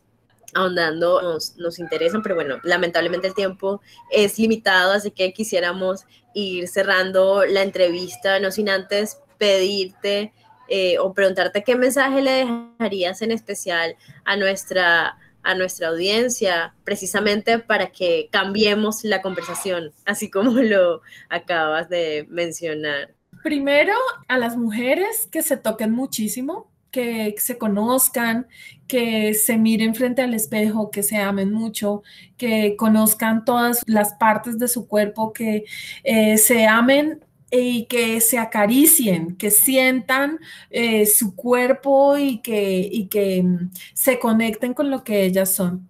ahondando. 0.55 1.21
Nos, 1.21 1.57
nos 1.57 1.81
interesan, 1.81 2.23
pero 2.23 2.37
bueno, 2.37 2.61
lamentablemente 2.63 3.27
el 3.27 3.35
tiempo 3.35 3.81
es 4.09 4.39
limitado, 4.39 4.93
así 4.93 5.11
que 5.11 5.33
quisiéramos 5.33 6.05
ir 6.33 6.69
cerrando 6.69 7.45
la 7.45 7.63
entrevista, 7.63 8.39
no 8.39 8.53
sin 8.53 8.69
antes 8.69 9.19
pedirte 9.37 10.33
eh, 10.75 10.99
o 10.99 11.13
preguntarte 11.13 11.63
qué 11.63 11.77
mensaje 11.77 12.23
le 12.23 12.47
dejarías 12.47 13.21
en 13.21 13.31
especial 13.31 13.95
a 14.25 14.37
nuestra, 14.37 15.19
a 15.43 15.55
nuestra 15.55 15.89
audiencia, 15.89 16.75
precisamente 16.83 17.59
para 17.59 17.89
que 17.89 18.31
cambiemos 18.33 19.05
la 19.05 19.21
conversación, 19.21 19.93
así 20.07 20.31
como 20.31 20.53
lo 20.53 21.03
acabas 21.29 21.91
de 21.91 22.27
mencionar. 22.31 23.13
Primero, 23.43 23.93
a 24.29 24.39
las 24.39 24.57
mujeres 24.57 25.29
que 25.31 25.43
se 25.43 25.59
toquen 25.59 25.91
muchísimo, 25.91 26.71
que 26.91 27.35
se 27.37 27.59
conozcan, 27.59 28.47
que 28.87 29.35
se 29.35 29.59
miren 29.59 29.95
frente 29.95 30.23
al 30.23 30.33
espejo, 30.33 30.91
que 30.91 31.03
se 31.03 31.19
amen 31.19 31.53
mucho, 31.53 32.03
que 32.39 32.77
conozcan 32.79 33.45
todas 33.45 33.83
las 33.87 34.15
partes 34.15 34.59
de 34.59 34.69
su 34.69 34.89
cuerpo, 34.89 35.35
que 35.35 35.65
eh, 36.03 36.39
se 36.39 36.67
amen 36.67 37.23
y 37.55 37.85
que 37.85 38.21
se 38.23 38.39
acaricien, 38.39 39.37
que 39.37 39.51
sientan 39.51 40.41
eh, 40.71 41.05
su 41.05 41.37
cuerpo 41.37 42.17
y 42.17 42.41
que, 42.41 42.89
y 42.91 43.09
que 43.09 43.43
mm, 43.43 43.71
se 43.93 44.19
conecten 44.19 44.73
con 44.73 44.91
lo 44.91 45.05
que 45.05 45.25
ellas 45.25 45.55
son. 45.55 45.89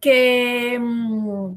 Que 0.00 0.78
mm, 0.80 1.54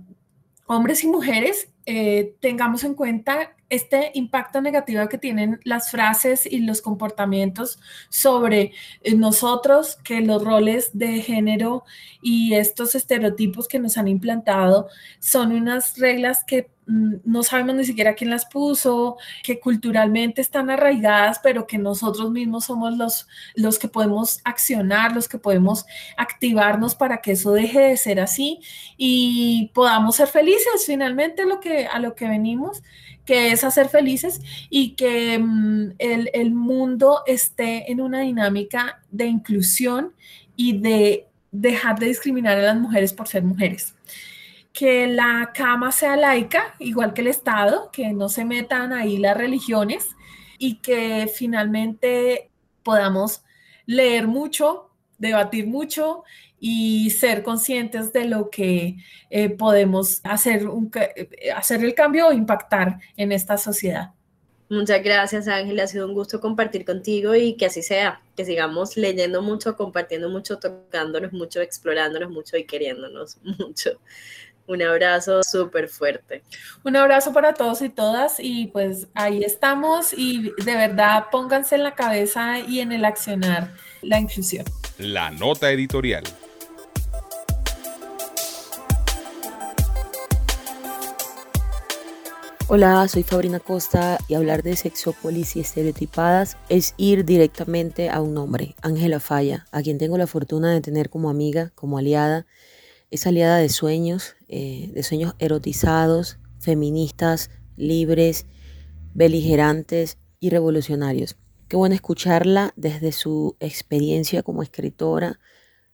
hombres 0.67 1.03
y 1.03 1.07
mujeres 1.07 1.69
eh, 1.88 2.35
tengamos 2.39 2.83
en 2.83 2.93
cuenta 2.93 3.55
este 3.69 4.12
impacto 4.13 4.62
negativo 4.62 5.07
que 5.09 5.17
tienen 5.17 5.59
las 5.63 5.89
frases 5.89 6.45
y 6.45 6.59
los 6.59 6.81
comportamientos 6.81 7.79
sobre 8.09 8.73
eh, 9.01 9.15
nosotros, 9.15 9.97
que 10.03 10.21
los 10.21 10.43
roles 10.43 10.91
de 10.93 11.21
género 11.21 11.83
y 12.21 12.53
estos 12.53 12.93
estereotipos 12.93 13.67
que 13.67 13.79
nos 13.79 13.97
han 13.97 14.07
implantado 14.07 14.89
son 15.19 15.51
unas 15.51 15.97
reglas 15.97 16.43
que 16.43 16.69
no 16.89 17.43
sabemos 17.43 17.75
ni 17.75 17.86
siquiera 17.86 18.15
quién 18.15 18.32
las 18.32 18.45
puso, 18.45 19.17
que 19.43 19.60
culturalmente 19.60 20.41
están 20.41 20.69
arraigadas, 20.69 21.39
pero 21.43 21.67
que 21.67 21.78
nosotros 21.78 22.32
mismos 22.32 22.65
somos 22.65 22.97
los, 22.97 23.28
los 23.56 23.78
que 23.78 23.88
podemos 23.88 24.41
accionar, 24.43 25.13
los 25.13 25.28
que 25.28 25.38
podemos 25.38 25.86
activarnos 26.17 26.95
para 26.95 27.17
que 27.17 27.34
eso 27.34 27.54
deje 27.54 27.80
de 27.80 27.97
ser 27.97 28.19
así 28.19 28.60
y 28.97 29.71
podamos 29.73 30.15
ser 30.15 30.28
felices 30.28 30.86
finalmente 30.86 31.45
lo 31.45 31.60
que, 31.60 31.86
a 31.86 31.99
lo 31.99 32.15
que 32.15 32.28
venimos 32.28 32.82
que 33.30 33.52
es 33.52 33.63
hacer 33.63 33.89
felices 33.89 34.41
y 34.71 34.95
que 34.95 35.38
mm, 35.38 35.91
el, 35.99 36.52
mundo 36.52 37.21
esté 37.28 37.91
en 37.91 38.02
una 38.02 38.21
dinámica 38.21 39.04
de 39.12 39.28
inclusión 39.28 40.13
y 40.56 40.80
de 40.80 41.28
dejar 41.52 41.99
de 41.99 42.08
discriminar 42.08 42.58
a 42.58 42.62
las 42.63 42.78
mujeres 42.78 43.13
por 43.13 43.28
ser 43.28 43.43
mujeres. 43.43 43.93
Que 44.73 45.08
la 45.08 45.51
cama 45.53 45.91
sea 45.91 46.15
laica, 46.15 46.75
igual 46.79 47.13
que 47.13 47.21
el 47.21 47.27
Estado, 47.27 47.89
que 47.91 48.13
no 48.13 48.29
se 48.29 48.45
metan 48.45 48.93
ahí 48.93 49.17
las 49.17 49.36
religiones 49.36 50.10
y 50.58 50.75
que 50.75 51.32
finalmente 51.34 52.51
podamos 52.84 53.43
leer 53.86 54.27
mucho, 54.27 54.91
debatir 55.17 55.67
mucho 55.67 56.23
y 56.60 57.10
ser 57.12 57.43
conscientes 57.43 58.13
de 58.13 58.25
lo 58.25 58.49
que 58.49 58.97
eh, 59.29 59.49
podemos 59.49 60.21
hacer, 60.23 60.67
eh, 60.95 61.51
hacer 61.55 61.84
el 61.84 61.95
cambio 61.95 62.27
o 62.27 62.34
impactar 62.34 62.99
en 63.15 63.32
esta 63.32 63.58
sociedad. 63.58 64.13
Muchas 64.69 65.03
gracias 65.03 65.47
Ángela, 65.47 65.84
ha 65.84 65.88
sido 65.88 66.05
un 66.05 66.13
gusto 66.13 66.39
compartir 66.39 66.86
contigo 66.86 67.34
y 67.34 67.55
que 67.58 67.65
así 67.65 67.82
sea, 67.82 68.21
que 68.36 68.45
sigamos 68.45 68.97
leyendo 68.97 69.41
mucho, 69.41 69.75
compartiendo 69.75 70.29
mucho, 70.29 70.60
tocándonos 70.60 71.34
mucho, 71.34 71.60
explorándonos 71.60 72.29
mucho 72.29 72.55
y 72.55 72.65
queriéndonos 72.65 73.39
mucho. 73.60 73.99
Un 74.69 74.84
abrazo 74.84 75.41
súper 75.41 75.89
fuerte. 75.89 76.43
Un 76.84 76.95
abrazo 76.95 77.34
para 77.34 77.55
todos 77.55 77.82
y 77.82 77.89
todas 77.89 78.36
y 78.39 78.67
pues 78.67 79.08
ahí 79.15 79.43
estamos 79.43 80.13
y 80.13 80.51
de 80.63 80.75
verdad 80.75 81.25
pónganse 81.32 81.73
en 81.73 81.82
la 81.82 81.95
cabeza 81.95 82.60
y 82.60 82.79
en 82.79 82.91
el 82.91 83.03
accionar 83.03 83.73
la 84.03 84.19
inclusión. 84.19 84.65
La 84.99 85.32
nota 85.32 85.71
editorial. 85.71 86.23
Hola, 92.67 93.08
soy 93.08 93.23
Fabrina 93.23 93.60
Costa 93.60 94.19
y 94.27 94.36
hablar 94.36 94.62
de 94.62 94.75
sexópolis 94.75 95.55
y 95.55 95.62
estereotipadas 95.62 96.58
es 96.69 96.93
ir 96.97 97.25
directamente 97.25 98.12
a 98.12 98.21
un 98.21 98.38
hombre, 98.38 98.75
Ángela 98.84 99.19
Falla, 99.19 99.65
a 99.71 99.82
quien 99.82 99.97
tengo 99.97 100.19
la 100.19 100.27
fortuna 100.27 100.71
de 100.71 100.82
tener 100.82 101.10
como 101.10 101.32
amiga, 101.32 101.71
como 101.73 101.97
aliada. 101.97 102.45
Es 103.11 103.25
aliada 103.25 103.57
de 103.57 103.69
sueños, 103.69 104.35
eh, 104.47 104.91
de 104.93 105.03
sueños 105.03 105.33
erotizados, 105.39 106.37
feministas, 106.59 107.49
libres, 107.75 108.45
beligerantes 109.13 110.17
y 110.39 110.49
revolucionarios. 110.51 111.35
Qué 111.67 111.75
bueno 111.75 111.95
escucharla 111.95 112.73
desde 112.75 113.11
su 113.11 113.55
experiencia 113.59 114.43
como 114.43 114.61
escritora, 114.61 115.39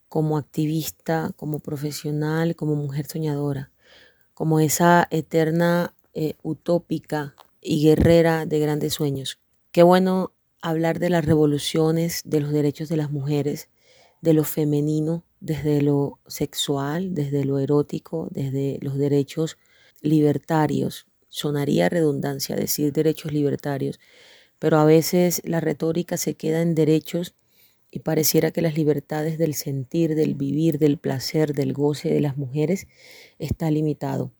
como 0.09 0.37
activista, 0.37 1.31
como 1.35 1.59
profesional, 1.59 2.55
como 2.55 2.75
mujer 2.75 3.07
soñadora, 3.07 3.71
como 4.33 4.59
esa 4.59 5.07
eterna 5.09 5.93
eh, 6.13 6.35
utópica 6.43 7.35
y 7.61 7.83
guerrera 7.83 8.45
de 8.45 8.59
grandes 8.59 8.93
sueños. 8.93 9.39
Qué 9.71 9.83
bueno 9.83 10.33
hablar 10.61 10.99
de 10.99 11.09
las 11.09 11.25
revoluciones, 11.25 12.21
de 12.25 12.39
los 12.39 12.51
derechos 12.51 12.89
de 12.89 12.97
las 12.97 13.11
mujeres, 13.11 13.69
de 14.25 14.33
lo 14.33 14.43
femenino, 14.43 15.23
desde 15.39 15.83
lo 15.83 16.19
sexual, 16.25 17.13
desde 17.13 17.45
lo 17.45 17.59
erótico, 17.59 18.27
desde 18.31 18.79
los 18.81 18.97
derechos 18.97 19.57
libertarios. 20.01 21.05
Sonaría 21.29 21.89
redundancia 21.89 22.55
decir 22.55 22.91
derechos 22.91 23.31
libertarios, 23.31 23.99
pero 24.57 24.79
a 24.79 24.85
veces 24.85 25.43
la 25.45 25.59
retórica 25.59 26.17
se 26.17 26.33
queda 26.33 26.63
en 26.63 26.73
derechos 26.73 27.35
y 27.91 27.99
pareciera 27.99 28.49
que 28.49 28.63
las 28.63 28.75
libertades 28.75 29.37
del 29.37 29.53
sentir, 29.53 30.15
del 30.15 30.33
vivir, 30.33 30.79
del 30.79 30.97
placer, 30.97 31.53
del 31.53 31.71
goce 31.71 32.09
de 32.09 32.19
las 32.19 32.35
mujeres 32.35 32.87
está 33.37 33.69
limitado. 33.69 34.31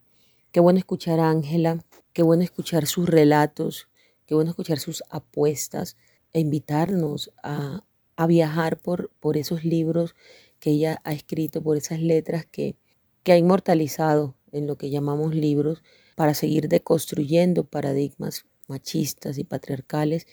Qué 0.51 0.59
bueno 0.61 0.79
escuchar 0.79 1.19
a 1.19 1.29
Ángela, 1.29 1.85
qué 2.11 2.23
bueno 2.23 2.41
escuchar 2.41 2.87
sus 2.87 3.07
relatos, 3.07 3.87
qué 4.25 4.33
bueno 4.33 4.49
escuchar 4.49 4.79
sus 4.79 5.03
apuestas 5.11 5.95
e 6.33 6.39
invitarnos 6.39 7.31
a, 7.43 7.84
viajar 8.27 8.77
por, 8.77 9.11
por 9.19 9.37
esos 9.37 9.63
libros 9.63 10.15
que 10.59 10.71
ella 10.71 11.01
ha 11.03 11.13
escrito, 11.13 11.61
por 11.61 11.77
esas 11.77 11.99
letras 11.99 12.45
que, 12.45 12.75
que 13.23 13.33
ha 13.33 13.37
inmortalizado 13.37 14.35
en 14.51 14.67
lo 14.67 14.77
que 14.77 14.89
llamamos 14.89 15.35
libros, 15.35 15.83
para 16.15 16.33
seguir 16.33 16.69
deconstruyendo 16.69 17.65
paradigmas 17.65 18.45
machistas 18.67 19.37
y 19.37 19.43
patriarcales 19.43 20.27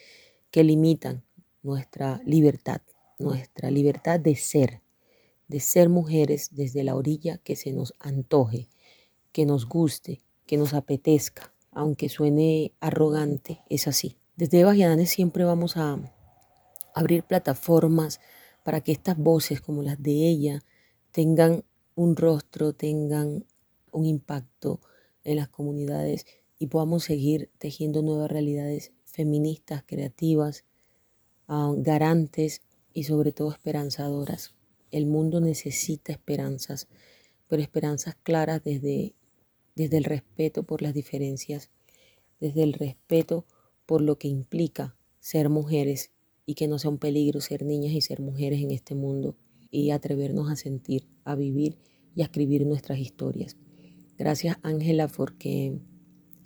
que 0.51 0.63
limitan 0.63 1.25
nuestra 1.63 2.21
libertad, 2.25 2.83
nuestra 3.19 3.71
libertad 3.71 4.21
de 4.21 4.37
ser, 4.37 4.81
de 5.49 5.61
ser 5.61 5.89
mujeres 5.89 6.51
desde 6.53 6.85
la 6.85 6.95
orilla 6.95 7.39
que 7.39 7.57
se 7.57 7.73
nos 7.73 7.95
antoje 7.99 8.69
que 9.33 9.47
nos 9.47 9.67
guste, 9.67 10.21
que 10.47 10.57
nos 10.57 10.75
apetezca, 10.75 11.53
aunque 11.73 12.09
suene 12.09 12.73
arrogante, 12.81 13.63
es 13.69 13.89
así. 13.89 14.17
Desde 14.37 14.61
Eva 14.61 14.75
siempre 15.07 15.45
vamos 15.45 15.77
a 15.77 15.99
abrir 16.95 17.25
plataformas 17.25 18.21
para 18.65 18.81
que 18.81 18.93
estas 18.93 19.17
voces 19.17 19.61
como 19.61 19.83
las 19.83 20.03
de 20.03 20.13
ella 20.13 20.63
tengan 21.11 21.65
un 21.95 22.17
rostro, 22.17 22.73
tengan 22.73 23.45
un 23.91 24.07
impacto 24.07 24.81
en 25.25 25.37
las 25.37 25.49
comunidades 25.49 26.27
y 26.59 26.69
podamos 26.69 27.05
seguir 27.05 27.51
tejiendo 27.59 28.03
nuevas 28.03 28.31
realidades 28.31 28.93
feministas, 29.05 29.85
creativas, 29.87 30.65
ah, 31.49 31.73
garantes 31.77 32.63
y 32.93 33.05
sobre 33.05 33.33
todo 33.33 33.51
esperanzadoras. 33.51 34.55
El 34.91 35.07
mundo 35.07 35.41
necesita 35.41 36.13
esperanzas, 36.13 36.89
pero 37.49 37.63
esperanzas 37.63 38.17
claras 38.23 38.63
desde 38.63 39.15
desde 39.75 39.99
el 39.99 40.05
respeto 40.05 40.65
por 40.65 40.83
las 40.83 40.95
diferencias, 40.95 41.71
desde 42.41 42.63
el 42.63 42.73
respeto 42.73 43.47
por 43.87 44.01
lo 44.01 44.19
que 44.19 44.29
implica 44.29 44.97
ser 45.21 45.49
mujeres 45.49 46.12
y 46.47 46.55
que 46.55 46.69
no 46.69 46.79
sea 46.79 46.91
un 46.91 46.99
peligro 46.99 47.41
ser 47.41 47.65
niñas 47.65 47.93
y 47.93 48.01
ser 48.01 48.21
mujeres 48.21 48.61
en 48.61 48.71
este 48.71 48.95
mundo 48.95 49.37
y 49.71 49.91
atrevernos 49.91 50.51
a 50.51 50.57
sentir, 50.57 51.09
a 51.25 51.35
vivir 51.35 51.79
y 52.15 52.23
a 52.23 52.25
escribir 52.25 52.67
nuestras 52.67 52.99
historias. 52.99 53.57
Gracias 54.19 54.59
Ángela 54.63 55.09
porque 55.09 55.79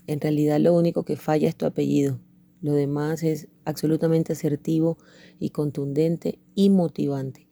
en 0.07 0.20
realidad 0.20 0.61
lo 0.61 0.74
único 0.74 1.05
que 1.05 1.16
falla 1.16 1.49
es 1.49 1.57
tu 1.57 1.66
apellido. 1.66 2.20
Lo 2.61 2.72
demás 2.72 3.22
es 3.22 3.49
absolutamente 3.64 4.32
asertivo 4.32 4.99
y 5.38 5.51
contundente 5.51 6.38
y 6.55 6.70
motivante. 6.70 7.49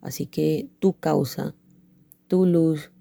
Así 0.00 0.26
que 0.26 0.68
tu 0.78 0.94
causa, 0.94 1.54
tu 2.26 2.46
luz, 2.46 2.92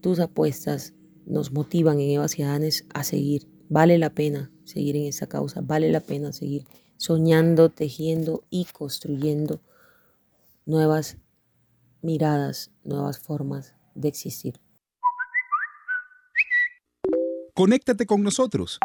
tus 0.00 0.18
apuestas 0.18 0.94
nos 1.26 1.52
motivan 1.52 2.00
en 2.00 2.10
Eva 2.10 2.28
Ciudadanes 2.28 2.86
a 2.92 3.04
seguir. 3.04 3.48
Vale 3.68 3.98
la 3.98 4.14
pena 4.14 4.52
seguir 4.64 4.96
en 4.96 5.04
esa 5.04 5.26
causa, 5.26 5.60
vale 5.60 5.90
la 5.90 6.00
pena 6.00 6.32
seguir 6.32 6.64
soñando, 6.96 7.70
tejiendo 7.70 8.44
y 8.50 8.66
construyendo 8.66 9.60
nuevas 10.66 11.16
miradas, 12.02 12.70
nuevas 12.82 13.18
formas 13.18 13.74
de 13.94 14.08
existir. 14.08 14.60
Conéctate 17.54 18.06
con 18.06 18.22
nosotros. 18.22 18.78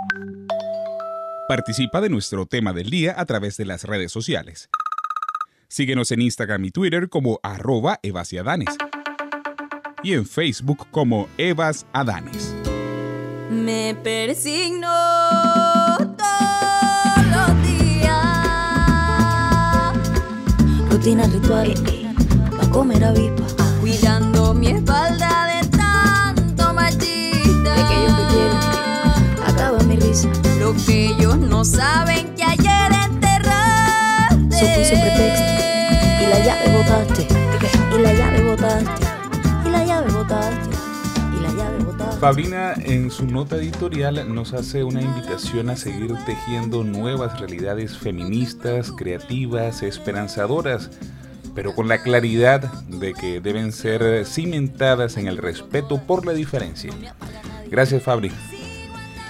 Participa 1.47 2.01
de 2.01 2.09
nuestro 2.09 2.45
tema 2.45 2.73
del 2.73 2.91
día 2.91 3.15
a 3.17 3.25
través 3.25 3.57
de 3.57 3.65
las 3.65 3.83
redes 3.83 4.11
sociales. 4.11 4.69
Síguenos 5.67 6.11
en 6.11 6.21
Instagram 6.21 6.65
y 6.65 6.71
Twitter 6.71 7.09
como 7.09 7.39
arroba 7.41 7.99
evasiadanes 8.03 8.77
y 10.03 10.13
en 10.13 10.25
Facebook 10.25 10.87
como 10.91 11.27
Evas 11.37 11.85
Adanes. 11.93 12.53
Me 13.49 13.95
persigno 14.03 14.87
rutina 20.99 21.23
ritual, 21.27 21.73
pa' 22.57 22.69
comer 22.71 23.05
avispa, 23.05 23.45
cuidando 23.79 24.53
mi 24.53 24.67
espalda 24.67 25.47
de 25.47 25.67
tanto 25.69 26.73
machista. 26.73 27.73
De 27.73 27.81
aquellos 27.83 28.13
que 28.17 28.25
quieren, 28.33 28.57
acaba 29.47 29.79
mi 29.83 29.95
risa. 29.95 30.27
Lo 30.59 30.73
que 30.85 31.07
ellos 31.11 31.37
no 31.37 31.63
saben 31.63 32.35
que 32.35 32.43
ayer 32.43 32.91
enterraste. 33.05 34.59
Supuso 34.59 34.95
pretexto, 35.03 35.51
y 36.21 36.25
la 36.33 36.39
llave 36.45 36.67
botaste, 36.77 37.27
y 37.95 38.01
la 38.01 38.13
llave 38.13 38.43
botaste, 38.43 39.05
y 39.65 39.69
la 39.69 39.85
llave 39.85 40.11
botaste. 40.11 40.78
Fabrina 42.19 42.73
en 42.73 43.11
su 43.11 43.25
nota 43.25 43.55
editorial 43.55 44.35
nos 44.35 44.51
hace 44.51 44.83
una 44.83 45.01
invitación 45.01 45.69
a 45.69 45.77
seguir 45.77 46.13
tejiendo 46.25 46.83
nuevas 46.83 47.39
realidades 47.39 47.97
feministas, 47.97 48.91
creativas, 48.91 49.83
esperanzadoras, 49.83 50.91
pero 51.55 51.73
con 51.73 51.87
la 51.87 52.03
claridad 52.03 52.61
de 52.89 53.13
que 53.13 53.39
deben 53.39 53.71
ser 53.71 54.25
cimentadas 54.25 55.15
en 55.15 55.27
el 55.27 55.37
respeto 55.37 56.01
por 56.05 56.25
la 56.25 56.33
diferencia. 56.33 56.91
Gracias 57.69 58.03
Fabri. 58.03 58.33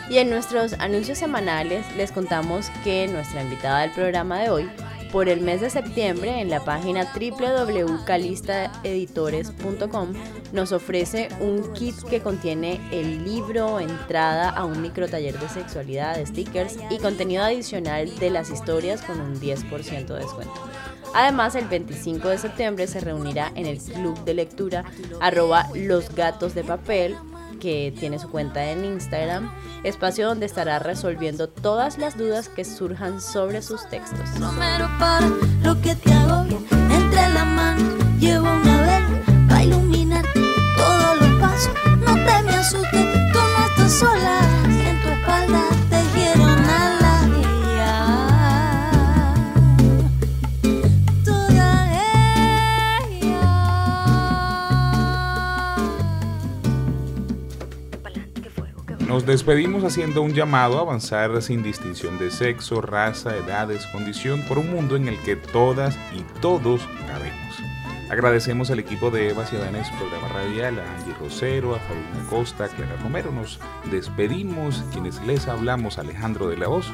Y 0.10 0.18
en 0.18 0.32
nuestros 0.32 0.74
anuncios 0.74 1.20
semanales 1.20 1.86
les 1.96 2.12
contamos 2.12 2.72
que 2.84 3.08
nuestra 3.08 3.44
invitada 3.44 3.82
del 3.82 3.92
programa 3.92 4.40
de 4.40 4.50
hoy, 4.50 4.70
por 5.12 5.30
el 5.30 5.42
mes 5.42 5.62
de 5.62 5.70
septiembre, 5.70 6.42
en 6.42 6.50
la 6.50 6.64
página 6.64 7.08
www.calistaeditores.com, 7.14 10.14
nos 10.54 10.72
ofrece 10.72 11.30
un 11.40 11.74
kit 11.74 11.96
que 12.10 12.22
contiene 12.22 12.80
el 12.92 13.24
libro, 13.24 13.80
entrada 13.80 14.50
a 14.50 14.66
un 14.66 14.82
microtaller 14.82 15.40
de 15.40 15.50
sexualidad, 15.50 16.24
stickers 16.26 16.78
y 16.90 16.98
contenido 16.98 17.44
adicional 17.44 18.18
de 18.20 18.30
las 18.30 18.50
historias 18.50 19.02
con 19.02 19.20
un 19.20 19.38
10% 19.40 20.08
de 20.08 20.20
descuento. 20.20 20.70
Además, 21.14 21.56
el 21.56 21.68
25 21.68 22.30
de 22.30 22.38
septiembre 22.38 22.88
se 22.88 23.00
reunirá 23.00 23.52
en 23.56 23.66
el 23.66 23.80
club 23.80 24.24
de 24.26 24.36
lectura 24.36 24.86
arroba 25.20 25.68
los 25.74 26.14
gatos 26.14 26.54
de 26.54 26.64
papel 26.64 27.16
que 27.60 27.94
tiene 28.00 28.20
su 28.20 28.30
cuenta 28.30 28.72
en 28.72 28.86
Instagram, 28.86 29.52
espacio 29.84 30.28
donde 30.28 30.46
estará 30.46 30.80
resolviendo 30.80 31.50
todas 31.50 31.98
las 31.98 32.18
dudas 32.18 32.50
que 32.50 32.66
surjan 32.66 33.22
sobre 33.22 33.62
sus 33.62 33.88
textos. 33.90 34.30
Nos 59.10 59.26
despedimos 59.26 59.84
haciendo 59.84 60.22
un 60.22 60.36
llamado 60.36 60.78
a 60.78 60.82
avanzar 60.82 61.42
sin 61.42 61.64
distinción 61.64 62.20
de 62.20 62.30
sexo, 62.30 62.80
raza, 62.80 63.36
edades, 63.36 63.88
condición, 63.88 64.44
por 64.48 64.60
un 64.60 64.70
mundo 64.70 64.96
en 64.96 65.08
el 65.08 65.20
que 65.24 65.36
todas 65.36 65.98
y 66.16 66.22
todos 66.42 66.88
cabemos. 67.08 67.56
Agradecemos 68.12 68.70
al 68.70 68.78
equipo 68.78 69.10
de 69.10 69.30
Eva 69.32 69.48
Ciudadanes 69.48 69.90
Programa 69.98 70.28
Radial, 70.28 70.78
a 70.78 70.94
Angie 70.94 71.16
Rosero, 71.20 71.74
a 71.74 71.80
Fabiana 71.80 72.30
Costa, 72.30 72.66
a 72.66 72.68
Clara 72.68 72.98
Romero. 73.02 73.32
Nos 73.32 73.60
despedimos, 73.90 74.84
quienes 74.92 75.20
les 75.24 75.48
hablamos, 75.48 75.98
Alejandro 75.98 76.48
de 76.48 76.58
la 76.58 76.68
Voz. 76.68 76.86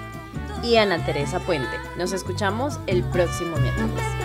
Y 0.63 0.77
Ana 0.77 1.05
Teresa 1.05 1.41
Puente. 1.41 1.77
Nos 1.97 2.13
escuchamos 2.13 2.79
el 2.87 3.03
próximo 3.03 3.57
miércoles. 3.57 4.24